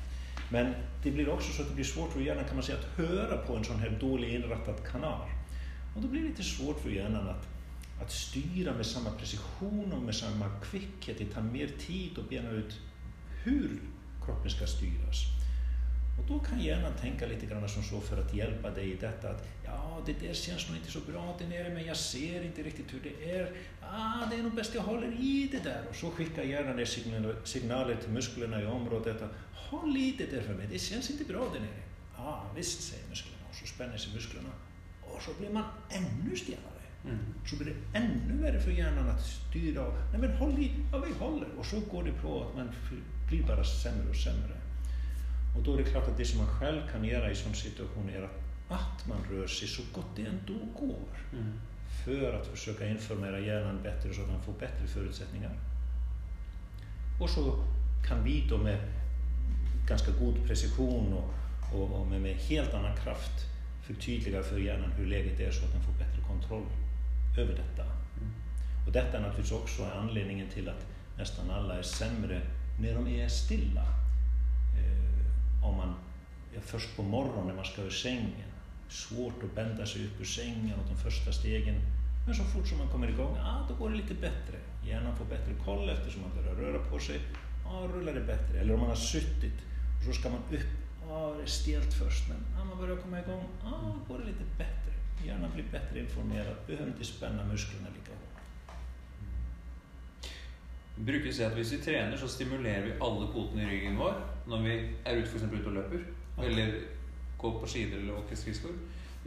Men 0.52 0.74
det 1.04 1.14
blir 1.14 1.30
også 1.30 1.54
så 1.54 1.62
at 1.62 1.70
det 1.70 1.76
blir 1.76 1.86
svårt 1.86 2.12
for 2.12 2.24
hjernen 2.24 2.46
kan 2.46 2.56
man 2.56 2.64
si, 2.64 2.72
at 2.72 2.88
høre 2.98 3.38
på 3.48 3.58
en 3.58 3.68
sånn 3.68 3.80
her 3.84 4.00
dårlig 4.02 4.34
innrettet 4.36 4.84
kanal. 4.88 5.28
Og 5.96 6.02
da 6.04 6.08
blir 6.08 6.24
det 6.24 6.34
litt 6.34 6.46
svårt 6.46 6.82
for 6.82 6.94
hjernen 6.94 7.30
at 7.32 7.48
att 8.02 8.12
styra 8.12 8.74
med 8.74 8.86
samma 8.86 9.12
precision 9.12 9.94
och 9.94 10.02
med 10.02 10.16
samma 10.16 10.50
kvickhet. 10.62 11.18
Det 11.18 11.26
tar 11.26 11.42
mer 11.42 11.68
tid 11.80 12.20
att 12.20 12.30
bena 12.30 12.50
ut 12.50 12.80
hur 13.44 13.80
kroppen 14.26 14.52
ska 14.52 14.68
styras. 14.68 15.24
Och 16.20 16.26
då 16.28 16.40
kan 16.40 16.60
hjärnan 16.60 16.92
tänka 17.02 17.26
lite 17.26 17.46
grann 17.46 17.70
som 17.70 17.84
så 17.84 18.00
för 18.00 18.22
att 18.22 18.34
hjälpa 18.34 18.70
dig 18.70 18.92
i 18.92 18.96
detta 18.96 19.30
att 19.30 19.48
ja, 19.68 20.02
det 20.06 20.28
där 20.28 20.34
känns 20.34 20.68
nog 20.68 20.78
inte 20.78 20.92
så 20.92 21.00
bra 21.00 21.36
där 21.40 21.48
nere 21.48 21.74
men 21.74 21.86
jag 21.86 21.98
ser 21.98 22.42
inte 22.44 22.64
riktigt 22.64 22.94
hur 22.94 23.00
det 23.00 23.32
är. 23.32 23.52
Ah, 23.82 24.26
det 24.30 24.36
är 24.36 24.44
nog 24.44 24.56
bäst 24.56 24.76
jag 24.76 24.82
håller 24.82 25.08
i 25.08 25.50
det 25.52 25.64
där. 25.64 25.84
Och 25.90 25.96
så 25.96 26.12
skickar 26.12 26.44
hjärnan 26.44 26.86
signaler, 27.44 27.96
till 27.96 28.10
musklerna 28.10 28.62
i 28.62 28.66
området 28.66 29.22
att 29.22 29.32
håll 29.54 29.98
i 29.98 30.16
det 30.18 30.26
där 30.36 30.42
för 30.42 30.54
mig, 30.54 30.68
det 30.72 30.80
känns 30.80 31.10
inte 31.10 31.24
bra 31.24 31.50
där 31.54 31.60
nere. 31.60 31.84
Ja, 32.18 32.24
ah, 32.24 32.52
visst, 32.56 32.82
säger 32.82 33.08
musklerna 33.10 33.44
och 33.50 33.56
så 33.56 33.66
spänner 33.66 33.98
sig 33.98 34.14
musklerna. 34.14 34.50
Och 35.02 35.22
så 35.22 35.32
blir 35.40 35.50
man 35.50 35.64
ännu 35.90 36.36
stelare. 36.36 36.78
Mm. 37.06 37.18
Så 37.46 37.56
blir 37.56 37.74
det 37.74 37.98
ännu 37.98 38.42
värre 38.42 38.62
för 38.62 38.72
hjärnan 38.72 39.10
att 39.10 39.26
styra 39.26 39.82
av, 39.82 39.94
nej 40.12 40.22
men 40.22 40.38
håll 40.38 40.60
i, 40.60 40.72
ja 40.92 40.98
vi 40.98 41.14
håller. 41.14 41.48
Och 41.58 41.66
så 41.66 41.80
går 41.80 42.04
det 42.04 42.12
på 42.12 42.44
att 42.44 42.56
man 42.56 42.70
blir 43.30 43.44
bara 43.44 43.64
sämre 43.64 44.10
och 44.10 44.16
sämre. 44.16 44.58
Och 45.58 45.64
då 45.64 45.74
är 45.74 45.78
det 45.78 45.84
klart 45.84 46.08
att 46.08 46.18
det 46.18 46.26
som 46.26 46.38
man 46.38 46.60
själv 46.60 46.82
kan 46.92 47.06
göra 47.06 47.32
i 47.32 47.36
sån 47.36 47.54
situation 47.54 48.10
är 48.10 48.22
att, 48.22 48.47
att 48.70 49.08
man 49.08 49.18
rör 49.32 49.48
sig 49.48 49.68
så 49.68 49.82
gott 49.94 50.16
det 50.16 50.26
ändå 50.26 50.66
går. 50.80 51.08
Mm. 51.34 51.54
För 52.06 52.34
att 52.34 52.48
försöka 52.48 52.88
informera 52.88 53.40
hjärnan 53.40 53.84
bättre 53.84 54.14
så 54.14 54.22
att 54.22 54.28
man 54.28 54.42
får 54.42 54.54
bättre 54.54 54.88
förutsättningar. 54.88 55.52
Och 57.22 57.30
så 57.30 57.64
kan 58.08 58.24
vi 58.24 58.48
då 58.50 58.58
med 58.58 58.80
ganska 59.88 60.12
god 60.12 60.48
precision 60.48 61.14
och, 61.14 61.34
och, 61.74 62.02
och 62.02 62.08
med, 62.08 62.22
med 62.22 62.36
helt 62.36 62.74
annan 62.74 62.98
kraft 62.98 63.46
förtydliga 63.82 64.44
för 64.44 64.60
hjärnan 64.60 64.92
hur 64.92 65.06
läget 65.06 65.40
är 65.40 65.52
så 65.52 65.66
att 65.66 65.72
den 65.72 65.82
får 65.82 65.94
bättre 65.94 66.22
kontroll 66.28 66.66
över 67.38 67.54
detta. 67.54 67.84
Mm. 67.84 68.34
Och 68.88 68.92
detta 68.92 69.18
är 69.18 69.22
naturligtvis 69.22 69.60
också 69.60 69.86
anledningen 69.86 70.50
till 70.50 70.70
att 70.70 70.86
nästan 71.18 71.52
alla 71.52 71.78
är 71.78 71.82
sämre 71.82 72.42
när 72.80 72.94
de 72.94 73.08
är 73.08 73.28
stilla. 73.28 73.86
Eh, 74.78 75.66
om 75.66 75.78
man 75.78 75.96
är 76.56 76.62
först 76.62 76.96
på 76.96 77.04
morgonen 77.04 77.48
när 77.48 77.56
man 77.56 77.66
ska 77.66 77.82
ur 77.82 77.90
sängen, 77.90 78.52
svårt 78.90 79.44
att 79.44 79.56
bända 79.56 79.86
sig 79.86 80.02
ut 80.02 80.22
ur 80.22 80.26
sängen 80.26 80.80
och 80.80 80.86
de 80.90 80.96
första 80.96 81.32
stegen 81.32 81.76
Men 82.26 82.36
så 82.36 82.44
fort 82.44 82.68
som 82.68 82.78
man 82.78 82.88
kommer 82.88 83.08
igång, 83.08 83.36
ja, 83.38 83.66
då 83.70 83.76
går 83.76 83.90
det 83.90 83.96
lite 83.96 84.14
bättre. 84.14 84.58
Hjärnan 84.88 85.16
får 85.16 85.26
bättre 85.26 85.54
koll 85.66 85.90
eftersom 85.90 86.22
man 86.22 86.32
börjar 86.36 86.56
röra 86.56 86.84
på 86.84 87.00
sig. 87.00 87.20
Ja, 87.66 87.90
rullar 87.94 88.14
det 88.14 88.22
bättre. 88.22 88.60
Eller 88.60 88.74
om 88.74 88.80
man 88.80 88.90
har 88.90 88.96
suttit 88.96 89.58
och 89.98 90.04
så 90.06 90.20
ska 90.20 90.30
man 90.30 90.40
upp. 90.52 90.60
Ja, 91.10 91.34
det 91.38 91.44
är 91.44 91.48
stelt 91.48 91.94
först, 91.94 92.30
men 92.30 92.38
ja, 92.58 92.64
man 92.64 92.78
börjar 92.78 92.96
komma 92.96 93.20
igång. 93.20 93.44
Ja, 93.64 93.96
går 94.08 94.20
det 94.20 94.26
lite 94.26 94.44
bättre. 94.58 94.92
Hjärnan 95.26 95.52
blir 95.54 95.66
bättre 95.72 96.00
informerad. 96.00 96.56
Behöver 96.68 96.88
inte 96.88 97.06
spänna 97.06 97.46
musklerna 97.46 97.88
lika 97.88 98.12
hårt. 98.12 98.38
Vi 100.98 101.04
bruker 101.04 101.32
seg 101.32 101.46
at 101.46 101.58
Hvis 101.58 101.72
vi 101.72 101.78
trener, 101.78 102.18
så 102.18 102.28
stimulerer 102.28 102.86
vi 102.86 102.92
alle 103.02 103.28
potene 103.34 103.64
i 103.64 103.72
ryggen 103.72 103.98
vår 103.98 104.22
når 104.48 104.62
vi 104.62 104.76
er 105.06 105.18
ute, 105.22 105.40
for 105.40 105.56
ute 105.56 105.68
og 105.68 105.74
løper. 105.74 106.06
Eller 106.44 106.97
går 107.38 107.60
på 107.62 107.70
skider 107.70 108.02
eller 108.02 108.20
åke 108.22 108.38
skridskor. 108.38 108.78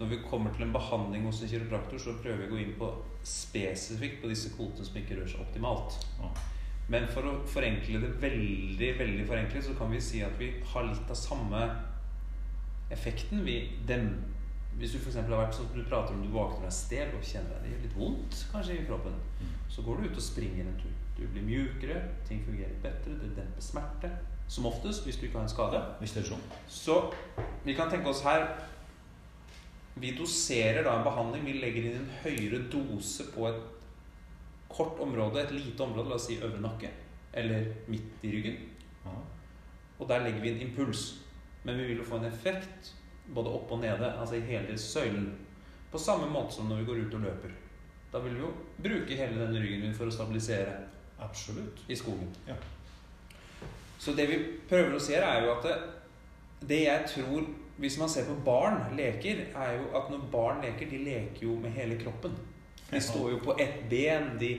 Når 0.00 0.06
vi 0.06 0.22
kommer 0.30 0.54
til 0.54 0.64
en 0.64 0.72
behandling 0.72 1.26
hos 1.28 1.42
en 1.42 1.50
kiropraktor, 1.50 2.00
så 2.00 2.16
prøver 2.22 2.40
vi 2.40 2.48
å 2.48 2.54
gå 2.54 2.62
inn 2.62 2.72
på 2.78 2.88
spesifikt 3.26 4.22
på 4.22 4.30
disse 4.30 4.52
kvotene 4.54 4.86
som 4.86 4.96
ikke 4.96 5.18
rører 5.18 5.28
seg 5.28 5.44
optimalt. 5.44 5.98
Men 6.90 7.06
for 7.12 7.28
å 7.28 7.36
forenkle 7.46 8.00
det 8.02 8.14
veldig 8.22 8.90
veldig 8.98 9.26
forenklet, 9.28 9.66
så 9.66 9.76
kan 9.78 9.92
vi 9.92 10.00
si 10.02 10.24
at 10.26 10.34
vi 10.40 10.54
har 10.72 10.88
litt 10.88 11.12
av 11.12 11.18
samme 11.18 11.60
effekten. 12.90 13.44
Vi 13.46 13.58
dem, 13.86 14.08
hvis 14.80 14.96
du 14.96 15.02
for 15.04 15.20
har 15.20 15.44
vært 15.44 15.58
sånn 15.58 15.70
du 15.74 15.84
prater 15.84 16.16
om 16.16 16.24
du 16.24 16.32
våkner 16.32 16.66
deg 16.66 16.74
stel 16.74 17.14
og 17.14 17.26
kjenner 17.26 17.52
deg 17.52 17.62
det 17.66 17.74
gjør 17.74 17.84
litt 17.84 18.00
vondt 18.00 18.42
kanskje 18.50 18.80
i 18.80 18.88
kroppen, 18.88 19.20
så 19.70 19.84
går 19.86 20.00
du 20.00 20.08
ut 20.08 20.18
og 20.18 20.26
springer 20.30 20.64
en 20.64 20.80
tur. 20.80 20.96
Du 21.18 21.26
blir 21.28 21.44
mjukere, 21.44 22.00
ting 22.26 22.40
fungerer 22.46 22.80
bedre, 22.82 23.18
det 23.20 23.34
demper 23.36 23.62
smerte. 23.62 24.10
Som 24.50 24.66
oftest 24.66 25.06
hvis 25.06 25.18
du 25.20 25.28
ikke 25.28 25.38
har 25.38 25.46
en 25.46 25.52
skade. 25.52 25.80
hvis 26.00 26.12
det 26.16 26.24
er 26.24 26.28
så? 26.32 26.38
Så 26.68 26.96
vi 27.64 27.74
kan 27.74 27.90
tenke 27.90 28.10
oss 28.10 28.22
her 28.26 28.48
Vi 29.94 30.16
doserer 30.16 30.82
da 30.84 30.96
en 30.96 31.04
behandling. 31.04 31.44
Vi 31.44 31.52
legger 31.60 31.86
inn 31.90 31.98
en 32.00 32.10
høyere 32.22 32.62
dose 32.72 33.26
på 33.34 33.46
et 33.48 33.60
kort 34.70 35.00
område, 35.02 35.42
et 35.42 35.52
lite 35.52 35.82
område, 35.82 36.08
la 36.08 36.14
oss 36.14 36.28
si 36.30 36.38
øvre 36.38 36.60
nakke, 36.62 36.88
eller 37.34 37.66
midt 37.90 38.22
i 38.24 38.30
ryggen. 38.32 38.56
Ja. 39.04 39.16
Og 39.98 40.08
der 40.08 40.22
legger 40.24 40.40
vi 40.40 40.52
en 40.52 40.62
impuls. 40.68 41.20
Men 41.64 41.76
vi 41.78 41.90
vil 41.90 42.00
jo 42.00 42.04
få 42.04 42.16
en 42.16 42.24
effekt 42.30 42.94
både 43.34 43.50
opp 43.50 43.72
og 43.74 43.82
nede, 43.82 44.12
altså 44.20 44.38
i 44.38 44.46
hele 44.46 44.78
søylen. 44.78 45.34
På 45.92 45.98
samme 45.98 46.30
måte 46.30 46.54
som 46.54 46.70
når 46.70 46.76
vi 46.76 46.84
går 46.84 47.06
ut 47.06 47.14
og 47.14 47.20
løper. 47.20 47.50
Da 48.12 48.18
vil 48.18 48.34
vi 48.34 48.40
jo 48.40 48.52
bruke 48.82 49.16
hele 49.16 49.42
denne 49.42 49.60
ryggen 49.60 49.84
min 49.84 49.94
for 49.94 50.10
å 50.10 50.14
stabilisere 50.14 50.72
Absolutt. 51.20 51.84
i 51.88 51.98
skogen. 51.98 52.30
Ja. 52.48 52.56
Så 54.00 54.14
det 54.16 54.26
vi 54.30 54.38
prøver 54.68 54.96
å 54.96 55.02
se 55.02 55.18
er 55.18 55.44
jo 55.44 55.54
at 55.58 55.66
det, 55.66 55.74
det 56.68 56.84
jeg 56.86 57.08
tror 57.14 57.48
Hvis 57.80 57.96
man 58.00 58.10
ser 58.12 58.26
på 58.28 58.34
barn 58.44 58.90
leker, 58.96 59.38
er 59.56 59.70
jo 59.78 59.86
at 59.96 60.10
når 60.12 60.24
barn 60.32 60.58
leker, 60.60 60.88
de 60.90 60.98
leker 61.00 61.46
jo 61.46 61.54
med 61.56 61.72
hele 61.72 61.96
kroppen. 61.96 62.34
De 62.90 63.00
står 63.00 63.30
jo 63.30 63.38
på 63.40 63.54
ett 63.56 63.86
ben, 63.88 64.34
de, 64.36 64.50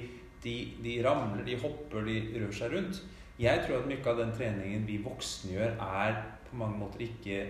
de, 0.42 0.56
de 0.82 0.96
ramler, 1.06 1.44
de 1.46 1.60
hopper, 1.62 2.08
de 2.08 2.16
rør 2.42 2.56
seg 2.58 2.74
rundt. 2.74 3.04
Jeg 3.38 3.62
tror 3.62 3.84
at 3.84 3.92
mye 3.92 4.08
av 4.10 4.18
den 4.24 4.34
treningen 4.34 4.88
vi 4.90 4.98
voksne 5.06 5.54
gjør, 5.54 5.76
er 5.86 6.18
på 6.48 6.58
mange 6.64 6.82
måter 6.82 7.06
ikke 7.06 7.44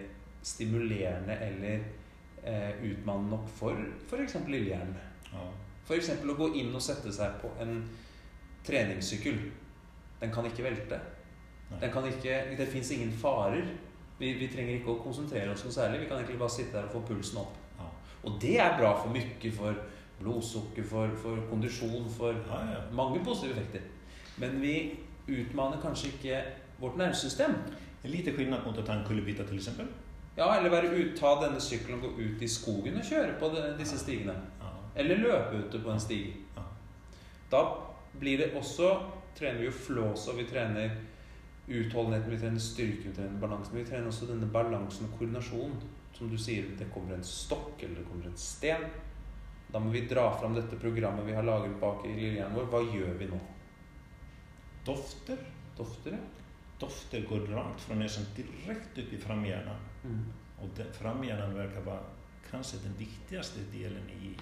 stimulerende 0.44 1.40
eller 1.48 1.88
eh, 2.44 2.84
utmannende 2.92 3.38
nok 3.38 3.48
for 3.56 3.80
f.eks. 4.10 4.36
lillehjernen. 4.48 5.00
Ja. 5.32 5.48
F.eks. 5.88 6.12
å 6.20 6.38
gå 6.44 6.52
inn 6.60 6.76
og 6.76 6.84
sette 6.84 7.16
seg 7.16 7.40
på 7.40 7.56
en 7.64 7.80
treningssykkel. 8.68 9.40
Den 10.20 10.36
kan 10.36 10.52
ikke 10.52 10.68
velte. 10.68 11.00
Nei. 11.72 11.80
Den 11.82 11.94
kan 11.94 12.06
ikke, 12.08 12.42
det 12.58 12.68
fins 12.68 12.92
ingen 12.92 13.12
farer. 13.12 13.66
Vi, 14.20 14.34
vi 14.38 14.50
trenger 14.54 14.76
ikke 14.78 14.94
å 14.94 15.00
konsentrere 15.02 15.54
oss 15.54 15.64
noe 15.66 15.74
særlig. 15.74 16.04
Vi 16.04 16.10
kan 16.12 16.20
egentlig 16.20 16.40
bare 16.42 16.54
sitte 16.54 16.78
der 16.78 16.90
og 16.90 16.98
få 16.98 17.06
pulsen 17.14 17.42
opp. 17.42 17.56
Ja. 17.80 17.88
Og 18.28 18.36
det 18.42 18.58
er 18.62 18.78
bra 18.78 18.94
for 19.00 19.14
mye. 19.14 19.54
For 19.56 19.80
blodsukker, 20.22 20.86
for, 20.86 21.16
for 21.18 21.40
kondisjon, 21.50 22.10
for 22.18 22.36
Ja, 22.50 22.60
ja. 22.76 22.82
mange 22.94 23.24
positive 23.26 23.58
effekter. 23.58 23.88
Men 24.38 24.62
vi 24.62 24.76
utmaner 25.28 25.82
kanskje 25.82 26.12
ikke 26.14 26.44
vårt 26.80 26.98
nervesystem. 26.98 27.56
En 28.04 28.10
är 28.12 28.18
lite 28.18 28.32
skillnad 28.32 28.66
mot 28.66 28.78
å 28.78 28.82
ta 28.82 28.94
en 28.94 29.06
kullerbytta 29.06 29.44
f.eks.? 29.44 29.58
exempel. 29.58 29.88
Ja, 30.38 30.48
eller 30.56 30.70
være 30.70 30.90
ut, 30.96 31.18
ta 31.20 31.36
denne 31.42 31.60
sykkelen 31.62 32.00
og 32.00 32.06
gå 32.08 32.24
ut 32.24 32.42
i 32.42 32.48
skogen 32.50 32.98
og 32.98 33.06
kjøre 33.06 33.36
på 33.40 33.50
de, 33.54 33.66
disse 33.78 34.00
stigene. 34.00 34.34
Ja. 34.62 34.72
Eller 35.04 35.22
løpe 35.22 35.60
ute 35.66 35.82
på 35.84 35.92
en 35.92 36.02
stig. 36.02 36.32
Ja. 36.56 36.64
Da 37.52 37.62
blir 38.20 38.42
det 38.42 38.54
også 38.58 38.96
trener 39.38 39.60
vi 39.60 39.68
jo 39.70 39.76
flås, 39.76 40.28
og 40.32 40.40
vi 40.40 40.48
trener 40.50 40.96
utholdenheten, 41.74 42.32
vi 42.32 42.40
trener 42.42 42.60
styrken, 42.60 43.12
vi 43.12 43.16
trener 43.16 43.40
balansen. 43.42 43.78
Vi 43.78 43.86
trener 43.86 44.10
også 44.12 44.28
denne 44.30 44.50
balansen 44.52 45.08
og 45.08 45.18
koordinasjonen. 45.18 45.80
Som 46.14 46.30
du 46.30 46.38
sier, 46.38 46.68
det 46.78 46.90
kommer 46.94 47.16
en 47.16 47.26
stokk, 47.26 47.80
eller 47.80 48.02
det 48.02 48.10
kommer 48.10 48.28
en 48.30 48.38
sten. 48.38 48.84
Da 49.72 49.80
må 49.80 49.94
vi 49.94 50.04
dra 50.08 50.26
fram 50.40 50.56
dette 50.58 50.80
programmet 50.80 51.26
vi 51.26 51.36
har 51.36 51.48
laget 51.48 51.78
bak 51.80 52.06
i 52.06 52.14
lillehjernen 52.14 52.58
vår. 52.58 52.70
Hva 52.74 52.82
gjør 52.92 53.18
vi 53.22 53.30
nå? 53.32 53.40
Dofter. 54.86 55.44
Dofter, 55.78 56.18
ja. 56.18 56.24
Dofter 56.82 57.22
går 57.30 57.48
langt 57.54 57.82
fra 57.82 57.96
nesen 57.96 58.26
direkte 58.36 59.06
ut 59.06 59.14
i 59.14 59.20
framhjernen. 59.22 59.86
Mm. 60.04 60.24
Og 60.66 60.82
framhjernen 60.98 61.54
verkar 61.56 61.86
vara 61.86 62.10
kanske 62.50 62.82
den 62.84 62.98
viktigste 62.98 63.64
delen 63.74 64.10
i 64.10 64.34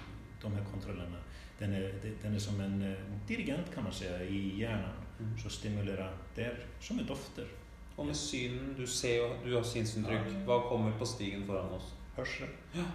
de 0.42 0.50
her 0.54 0.64
kontrollene. 0.72 1.20
Den 1.58 1.74
er, 1.76 1.92
den 2.22 2.34
er 2.34 2.40
som 2.40 2.60
en 2.60 2.82
eh, 2.82 3.04
dirigent 3.28 3.68
kan 3.74 3.84
man 3.84 3.92
si, 3.92 4.08
i 4.28 4.40
hjärnan. 4.58 4.96
Mm. 5.20 5.38
Så 5.38 5.68
jeg 5.68 5.98
der, 6.36 6.60
som 6.80 6.98
et 6.98 7.08
dofter. 7.08 7.44
Og 7.96 8.06
med 8.06 8.14
synen, 8.14 8.74
du 8.78 8.86
ser 8.86 9.16
jo, 9.16 9.28
du 9.44 9.54
har 9.56 9.64
synsinntrykk. 9.66 10.30
Hva 10.46 10.60
kommer 10.68 10.92
på 10.98 11.04
stigen 11.04 11.44
foran 11.46 11.74
oss? 11.76 11.92
Hørsel. 12.16 12.48
Ja, 12.74 12.86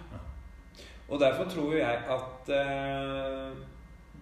Og 1.08 1.20
derfor 1.20 1.44
tror 1.50 1.74
jeg 1.74 2.02
at 2.10 2.48
eh, 2.50 3.56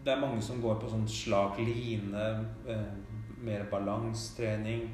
det 0.04 0.12
er 0.12 0.20
mange 0.20 0.42
som 0.42 0.60
går 0.60 0.76
på 0.80 0.90
sånn 0.92 1.06
slak 1.08 1.56
line, 1.64 2.26
eh, 2.68 2.84
mer 3.44 3.64
balansetrening, 3.70 4.90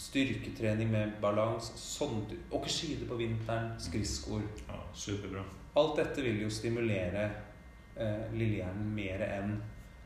styrketrening 0.00 0.88
med 0.88 1.18
balans, 1.20 1.68
sånn, 1.76 2.22
åker 2.50 2.72
på 3.08 3.20
vinteren, 3.20 3.74
skridskoer. 3.80 4.46
Ja, 4.68 4.80
superbra. 4.96 5.44
Alt 5.76 6.00
dette 6.00 6.24
vil 6.24 6.40
jo 6.46 6.50
stimulere 6.50 7.28
eh, 7.96 8.24
lillehjernen 8.32 8.94
mer 8.96 9.26
enn 9.28 9.58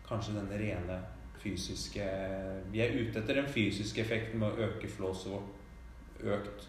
kanskje 0.09 0.35
denne 0.41 0.59
rene 0.59 0.99
fysiske 1.45 2.05
Vi 2.73 2.81
er 2.81 2.97
ute 2.97 3.21
etter 3.21 3.39
den 3.41 3.47
fysiske 3.53 4.01
effekten 4.03 4.41
med 4.41 4.49
å 4.53 4.69
øke 4.69 4.89
flåset 4.89 5.33
vårt. 5.33 5.61
Økt 6.25 6.69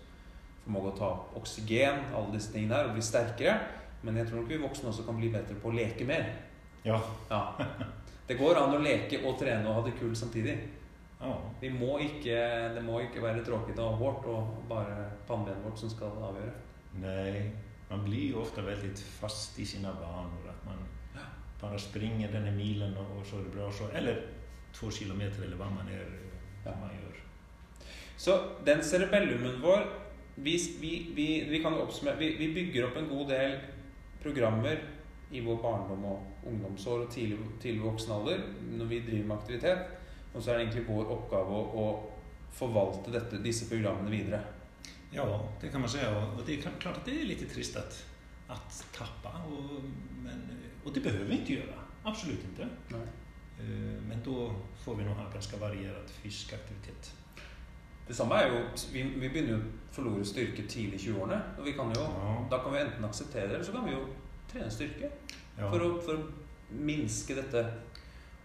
formåte 0.65 0.91
å 0.91 0.97
ta 0.97 1.09
oksygen, 1.39 1.99
alle 2.15 2.33
disse 2.33 2.51
tingene 2.53 2.75
her, 2.75 2.87
og 2.89 2.95
bli 2.97 3.03
sterkere. 3.05 3.59
Men 4.03 4.17
jeg 4.17 4.27
tror 4.27 4.41
nok 4.41 4.49
vi 4.49 4.57
voksne 4.61 4.89
også 4.89 5.05
kan 5.05 5.17
bli 5.19 5.29
bedre 5.33 5.55
på 5.61 5.69
å 5.69 5.75
leke 5.75 6.05
mer. 6.09 6.25
Ja. 6.85 6.99
Ja. 7.29 7.43
Det 8.27 8.37
går 8.39 8.57
an 8.57 8.73
å 8.73 8.81
leke 8.81 9.19
og 9.25 9.37
trene 9.37 9.69
og 9.69 9.75
ha 9.77 9.81
det 9.85 9.93
kult 9.99 10.17
samtidig. 10.17 10.55
ja. 11.21 11.33
Vi 11.61 11.69
må 11.69 11.99
ikke, 12.01 12.37
det 12.75 12.81
må 12.83 12.99
ikke 13.05 13.21
være 13.21 13.43
tråkete 13.45 13.81
og 13.81 13.99
hårt 14.01 14.25
og 14.29 14.55
bare 14.69 15.11
pannbenet 15.27 15.61
vårt 15.65 15.77
som 15.79 15.89
skal 15.93 16.17
avgjøre. 16.31 16.53
Nei. 17.01 17.51
man 17.89 18.01
blir 18.03 18.31
jo 18.31 18.41
ofte 18.41 18.63
veldig 18.65 18.91
fast 19.19 19.59
i 19.59 19.65
sine 19.65 19.91
vaner. 20.01 20.49
At 20.49 20.65
man 20.65 20.81
Ja. 21.15 21.21
bara 21.61 21.77
springer 21.79 22.31
denne 22.31 22.51
milen 22.51 22.97
och, 22.97 23.19
och 23.19 23.25
så 23.25 23.37
er 23.39 23.43
det 23.43 23.55
bra. 23.55 23.71
Så, 23.71 23.87
eller 23.93 24.21
två 24.79 24.91
kilometer 24.91 25.43
eller 25.43 25.55
vad 25.57 25.71
man 25.71 25.87
är 25.87 26.05
Ja. 26.65 26.71
vad 26.71 26.79
man 26.79 26.89
gör. 26.89 27.15
Så 28.17 28.39
den 28.65 28.83
cerebellumen 28.83 29.61
vår 29.61 29.87
vi, 30.35 30.57
vi, 30.81 31.11
vi, 31.15 31.43
vi 31.49 31.59
kan 31.63 31.73
oppsummere 31.73 32.15
vi, 32.19 32.35
vi 32.37 32.53
bygger 32.53 32.85
opp 32.87 32.95
en 32.97 33.07
god 33.09 33.27
del 33.29 33.59
programmer 34.23 34.83
i 35.31 35.41
vår 35.41 35.55
barndom 35.61 36.05
og 36.05 36.47
ungdomsår 36.47 37.05
og 37.05 37.11
tidlig, 37.13 37.37
tidlig 37.61 37.81
voksen 37.83 38.11
alder 38.11 38.41
når 38.77 38.85
vi 38.85 38.99
driver 39.07 39.27
med 39.27 39.37
aktivitet. 39.37 39.85
Og 40.33 40.41
så 40.43 40.51
er 40.51 40.57
det 40.57 40.65
egentlig 40.65 40.87
vår 40.89 41.11
oppgave 41.15 41.55
å, 41.55 41.63
å 41.83 41.85
forvalte 42.55 43.11
dette, 43.13 43.39
disse 43.43 43.69
programmene 43.69 44.11
videre. 44.11 44.41
Ja, 45.13 45.25
det 45.61 45.69
kan 45.71 45.81
man 45.81 45.89
si. 45.89 45.97
Och 46.05 46.39
och 46.39 46.45
det 46.45 46.53
er 46.57 46.61
klart- 46.79 46.97
at 46.97 47.05
det 47.05 47.21
er 47.21 47.25
litt 47.25 47.45
trist 47.53 47.75
at, 47.77 48.05
at 48.49 48.85
tappa. 48.93 49.31
og, 49.47 49.83
men, 50.23 50.41
og 50.85 50.93
det 50.95 51.03
behøver 51.03 51.25
vi 51.25 51.37
ikke 51.39 51.53
gjøre. 51.61 51.79
Absolutt 52.05 52.43
ikke. 52.51 52.67
Eh, 52.91 53.24
Men 53.57 54.19
da 54.25 54.49
får 54.83 54.97
vi 54.99 55.05
nå 55.07 55.13
ha 55.15 55.29
ganske 55.31 55.59
variert 55.61 56.11
fysisk 56.11 56.53
aktivitet. 56.53 57.13
Det 58.07 58.15
samme 58.15 58.35
er 58.35 58.51
jo 58.51 58.59
Vi, 58.93 59.03
vi 59.03 59.29
begynner 59.29 59.55
jo 59.55 59.57
å 59.57 59.95
forlore 59.95 60.25
styrke 60.27 60.67
tidlig 60.67 60.99
i 60.99 61.07
20-årene. 61.07 61.39
Og 61.57 61.65
vi 61.65 61.73
kan 61.77 61.93
jo, 61.95 62.01
Ja. 62.01 62.35
da 62.51 62.59
kan 62.63 62.73
vi 62.73 62.79
enten 62.79 63.05
akseptere 63.05 63.47
det, 63.47 63.53
eller 63.53 63.65
så 63.65 63.71
kan 63.71 63.85
vi 63.85 63.91
jo 63.91 64.05
trene 64.51 64.71
styrke. 64.71 65.09
Ja. 65.57 65.69
For, 65.69 65.79
å, 65.79 66.01
for 66.01 66.19
å 66.19 66.25
minske 66.69 67.35
dette. 67.35 67.65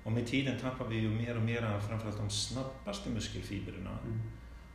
Og 0.04 0.12
med 0.12 0.26
tiden 0.26 0.58
tapper 0.58 0.88
vi 0.88 1.02
jo 1.04 1.10
mer 1.10 1.36
og 1.36 1.42
mer 1.44 1.64
av 1.64 1.80
framförallt 1.80 2.22
de 2.22 2.30
snabbeste 2.30 3.10
muskelfibrene. 3.10 3.96
Mm. 4.04 4.20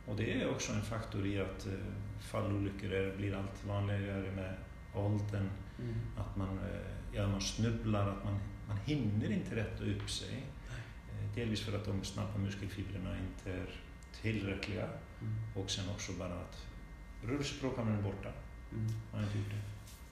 Og 0.06 0.18
det 0.18 0.28
er 0.36 0.46
også 0.46 0.76
en 0.76 0.86
faktor 0.86 1.24
i 1.26 1.34
at 1.42 1.66
uh, 1.66 1.72
fallulykker 2.20 3.16
blir 3.16 3.34
alt 3.34 3.62
vanligere 3.66 4.30
med 4.36 4.52
alderen. 4.94 5.50
Mm. 5.78 5.96
At 6.18 6.36
man, 6.36 6.60
uh, 6.62 7.14
ja, 7.14 7.26
man 7.26 7.40
snubler, 7.40 8.12
at 8.12 8.24
man, 8.24 8.38
man 8.68 8.76
hinner 8.84 9.32
inte 9.32 9.56
rätta 9.56 9.84
upp 9.84 10.10
sig. 10.10 10.46
Eh, 10.68 11.34
Delvis 11.34 11.60
för 11.60 11.78
att 11.78 11.84
de 11.84 12.04
snabba 12.04 12.38
muskelfibrerna 12.38 13.16
inte 13.18 13.58
är 13.58 13.80
tillräckliga 14.22 14.88
Mm. 15.20 15.34
och 15.54 15.70
sen 15.70 15.84
också 15.94 16.12
bara 16.12 16.34
att 16.34 16.66
rörelsespråkaren 17.22 17.88
är 17.88 18.02
borta. 18.02 18.28
Mm. 18.72 18.86
Man 19.12 19.20
har 19.20 19.22
inte 19.22 19.38
gjort 19.38 19.50
det. 19.50 19.62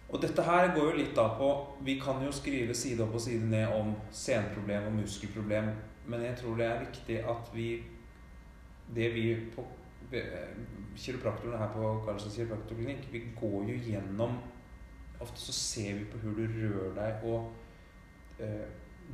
Og 0.08 0.20
dette 0.22 0.42
her 0.42 0.74
går 0.74 0.90
jo 0.90 0.96
litt 0.96 1.14
da 1.16 1.28
på 1.38 1.48
Vi 1.84 2.00
kan 2.00 2.24
jo 2.24 2.32
skrive 2.32 2.74
side 2.74 3.00
opp 3.02 3.14
og 3.14 3.20
side 3.20 3.44
ned 3.50 3.68
om 3.72 3.94
senproblem 4.12 4.86
og 4.86 4.92
muskelproblem, 4.92 5.70
men 6.06 6.22
jeg 6.22 6.36
tror 6.36 6.56
det 6.56 6.66
er 6.66 6.84
viktig 6.84 7.18
at 7.18 7.50
vi 7.54 7.82
Det 8.94 9.14
vi 9.14 9.50
på 9.56 9.64
kiropraktorene 10.96 11.58
her 11.58 11.68
på 11.72 12.02
Karlsson 12.06 12.30
kiropraktorklinikk, 12.30 13.12
vi 13.12 13.22
går 13.40 13.64
jo 13.70 13.78
gjennom 13.90 14.38
Ofte 15.20 15.40
så 15.40 15.52
ser 15.52 15.94
vi 15.94 16.04
på 16.04 16.18
hvor 16.18 16.32
du 16.36 16.46
rører 16.46 16.94
deg, 16.94 17.24
og 17.24 17.38
eh, 17.44 17.63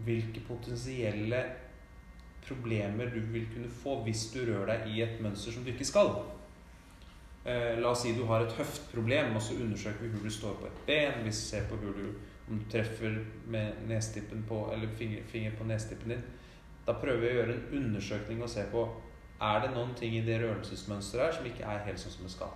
hvilke 0.05 0.41
potensielle 0.47 1.43
problemer 2.47 3.11
du 3.15 3.21
vil 3.33 3.47
kunne 3.53 3.71
få 3.83 4.01
hvis 4.07 4.29
du 4.35 4.41
rører 4.43 4.71
deg 4.73 4.95
i 4.95 5.03
et 5.05 5.21
mønster 5.23 5.55
som 5.55 5.65
du 5.65 5.73
ikke 5.73 5.89
skal. 5.89 6.15
Eh, 7.45 7.79
la 7.81 7.93
oss 7.93 8.03
si 8.05 8.13
du 8.17 8.25
har 8.29 8.45
et 8.45 8.57
høftproblem, 8.59 9.35
og 9.37 9.43
så 9.43 9.57
undersøker 9.61 10.05
vi 10.05 10.11
hvor 10.15 10.25
du 10.25 10.33
står 10.35 10.57
på 10.61 10.69
et 10.69 10.83
ben. 10.87 11.23
Vi 11.25 11.33
ser 11.33 11.69
på 11.69 11.79
hvor 11.81 11.97
du, 11.97 12.11
om 12.49 12.59
du 12.59 12.67
treffer 12.73 13.21
med 13.47 13.85
nestippen 13.89 14.45
på, 14.49 14.67
eller 14.75 14.89
finger, 14.99 15.23
finger 15.29 15.57
på 15.59 15.69
nestippen 15.69 16.17
din. 16.17 16.27
Da 16.87 16.97
prøver 17.01 17.23
vi 17.23 17.31
å 17.31 17.39
gjøre 17.39 17.57
en 17.57 17.79
undersøkning 17.83 18.43
og 18.43 18.51
se 18.51 18.67
på 18.73 18.89
er 19.41 19.63
det 19.63 19.71
noen 19.73 19.95
ting 19.97 20.19
i 20.19 20.25
det 20.25 20.41
rørelsesmønsteret 20.43 21.25
her 21.25 21.37
som 21.37 21.47
ikke 21.49 21.69
er 21.73 21.87
helt 21.87 22.01
sånn 22.01 22.13
som 22.13 22.27
det 22.27 22.35
skal. 22.35 22.53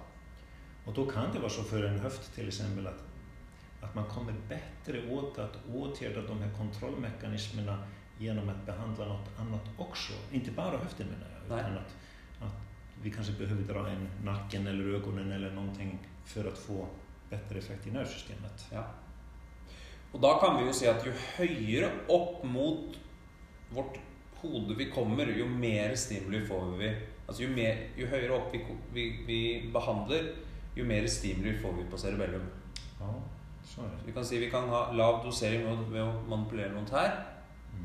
Og 0.85 0.93
da 0.97 1.05
kan 1.09 1.31
det 1.33 1.41
være 1.41 1.55
så 1.55 1.65
for 1.65 1.87
en 1.87 2.03
høft 2.03 2.29
til 2.35 2.49
eksempel, 2.51 2.87
att, 2.87 3.04
att 3.85 3.95
man 3.95 4.05
kommer 4.05 4.35
bättre 4.49 5.11
åt 5.11 5.39
att 5.39 5.59
åtgärda 5.75 6.23
de 6.23 6.43
här 6.43 6.51
kontrollmekanismerna 6.59 7.79
genom 8.19 8.49
att 8.49 8.67
behandla 8.67 9.05
något 9.05 9.31
annat 9.39 9.69
också. 9.79 10.13
Inte 10.33 10.51
bara 10.51 10.79
höften 10.79 11.07
menar 11.07 11.27
jag, 11.35 11.59
utan 11.59 11.73
att, 11.73 11.95
att 12.41 12.61
vi 13.03 13.11
kanske 13.11 13.33
behöver 13.33 13.63
dra 13.63 13.93
inn 13.93 14.09
nacken 14.25 14.67
eller 14.67 14.95
ögonen 14.95 15.33
eller 15.33 15.51
någonting 15.51 15.99
för 16.25 16.45
att 16.45 16.59
få 16.59 16.87
bättre 17.31 17.59
effekt 17.59 17.87
i 17.87 17.91
nervsystemet. 17.91 18.67
Ja. 18.73 18.85
Og 20.15 20.21
da 20.23 20.37
kan 20.39 20.59
vi 20.59 20.69
jo 20.69 20.73
si 20.73 20.87
at 20.87 21.03
jo 21.03 21.13
høyere 21.37 21.89
opp 22.15 22.45
mot 22.47 22.95
vårt 23.75 23.97
hode 24.39 24.77
vi 24.79 24.87
kommer, 24.95 25.27
jo 25.27 25.49
mer 25.51 25.97
stimuli 25.99 26.45
får 26.47 26.77
vi. 26.79 26.91
Altså 27.27 27.43
jo, 27.43 27.49
mer, 27.57 27.81
jo 27.99 28.07
høyere 28.07 28.37
opp 28.37 28.55
vi, 28.55 28.61
vi, 28.95 29.07
vi, 29.27 29.39
behandler, 29.75 30.29
jo 30.77 30.87
mer 30.87 31.09
stimuli 31.11 31.57
får 31.59 31.75
vi 31.81 31.87
på 31.91 31.99
cerebellum. 31.99 32.47
Ja. 33.01 33.11
Vi 34.07 34.13
kan 34.13 34.25
si 34.25 34.39
vi 34.39 34.51
kan 34.51 34.69
ha 34.69 34.93
lav 34.93 35.23
dosering 35.25 35.65
ved 35.65 35.73
å- 35.79 35.91
ved 35.93 36.03
å 36.03 36.29
manipulere 36.29 36.73
noen 36.73 36.87
tær. 36.87 37.25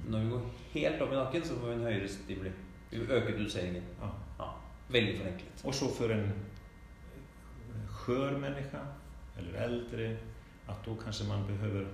Men 0.04 0.12
Når 0.12 0.20
vi 0.20 0.30
går 0.30 0.42
helt 0.74 1.02
opp 1.02 1.12
i 1.12 1.16
nakken, 1.16 1.42
så 1.44 1.56
får 1.60 1.68
vi 1.68 1.74
en 1.74 1.84
høyere 1.88 2.08
stimuli. 2.10 2.52
Vi 2.92 2.98
øker 2.98 3.38
doseringen. 3.38 3.84
Ja. 4.02 4.10
Ja. 4.40 4.50
Veldig 4.90 5.18
forenklet. 5.20 5.66
Og 5.66 5.74
så 5.74 5.90
for 5.96 6.12
en 6.12 6.34
skjør 8.06 8.38
menneske, 8.40 8.80
eller 9.38 9.60
eldre, 9.66 10.18
at 10.70 10.86
da 10.86 10.92
kanskje 11.04 11.28
man 11.28 11.46
behøver 11.48 11.86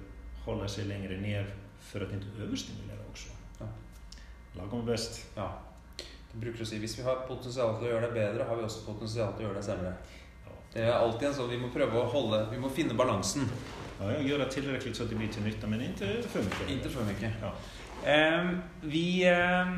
holde 0.46 0.68
seg 0.70 0.88
lenger 0.88 1.18
ned 1.22 1.46
for 1.80 2.00
å 2.00 2.10
ikke 2.10 2.44
overstimulere 2.48 3.06
også. 3.12 3.30
Ja. 3.62 3.68
Lagom 4.56 4.86
best. 4.86 5.12
bäst. 5.12 5.26
Ja. 5.38 5.50
Du 6.34 6.40
bruker 6.42 6.64
å 6.64 6.68
si 6.68 6.80
hvis 6.80 6.98
vi 6.98 7.04
har 7.04 7.26
potensial 7.28 7.78
til 7.80 7.88
å 7.88 7.92
gjøre 7.94 8.10
det 8.10 8.14
bedre, 8.14 8.48
har 8.48 8.56
vi 8.60 8.64
også 8.64 8.86
potensial 8.86 9.34
til 9.34 9.46
å 9.46 9.50
gjøre 9.50 9.62
det 9.62 9.68
sämre. 9.70 9.94
Det 10.76 10.84
er 10.84 10.92
alltid 10.92 11.30
en 11.30 11.36
sånn 11.38 11.54
vi 11.54 11.58
må 11.62 11.70
prøve 11.72 12.02
å 12.02 12.10
holde 12.12 12.42
Vi 12.52 12.58
må 12.60 12.68
finne 12.74 12.98
balansen. 13.00 13.48
Ja, 14.00 14.12
jag 14.12 14.24
gör 14.28 14.40
det 14.40 14.52
tillräckligt 14.52 14.96
så 14.96 15.04
att 15.04 15.10
det 15.10 15.16
blir 15.16 15.28
till 15.28 15.44
nytta 15.44 15.68
men 15.68 15.82
inte 15.82 16.06
för 16.30 16.44
mycket. 16.44 16.70
Inte 16.70 16.90
for 16.90 17.04
mye. 17.04 17.34
Ja. 17.42 17.54
Ehm, 18.12 18.62
vi 18.82 19.24
eh, 19.24 19.70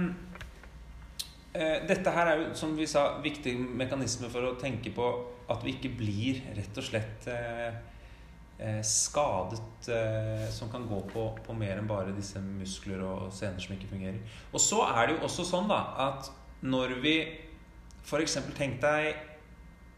Dette 1.87 2.09
her 2.11 2.31
er 2.31 2.41
jo, 2.41 2.47
som 2.53 2.73
vi 2.77 2.87
sa, 2.89 3.21
viktig 3.21 3.53
mekanisme 3.59 4.29
for 4.29 4.45
å 4.49 4.55
tenke 4.57 4.89
på 4.93 5.05
at 5.49 5.63
vi 5.65 5.77
ikke 5.77 5.93
blir 6.01 6.41
rett 6.57 6.77
og 6.77 6.85
slett 6.85 7.29
eh, 7.29 7.77
eh, 8.57 8.81
skadet 8.81 9.89
eh, 9.93 10.49
som 10.53 10.69
kan 10.73 10.89
gå 10.89 10.99
på, 11.13 11.29
på 11.45 11.53
mer 11.57 11.77
enn 11.77 11.89
bare 11.89 12.17
disse 12.17 12.41
muskler 12.41 13.05
og 13.05 13.31
sener 13.33 13.61
som 13.61 13.77
ikke 13.77 13.93
fungerer. 13.93 14.19
Og 14.51 14.61
så 14.61 14.81
er 14.89 15.07
det 15.07 15.17
jo 15.17 15.25
også 15.29 15.45
sånn 15.45 15.69
da 15.69 15.81
at 16.09 16.29
når 16.65 16.97
vi 17.05 17.17
f.eks. 18.01 18.39
tenk 18.57 18.81
deg 18.81 19.36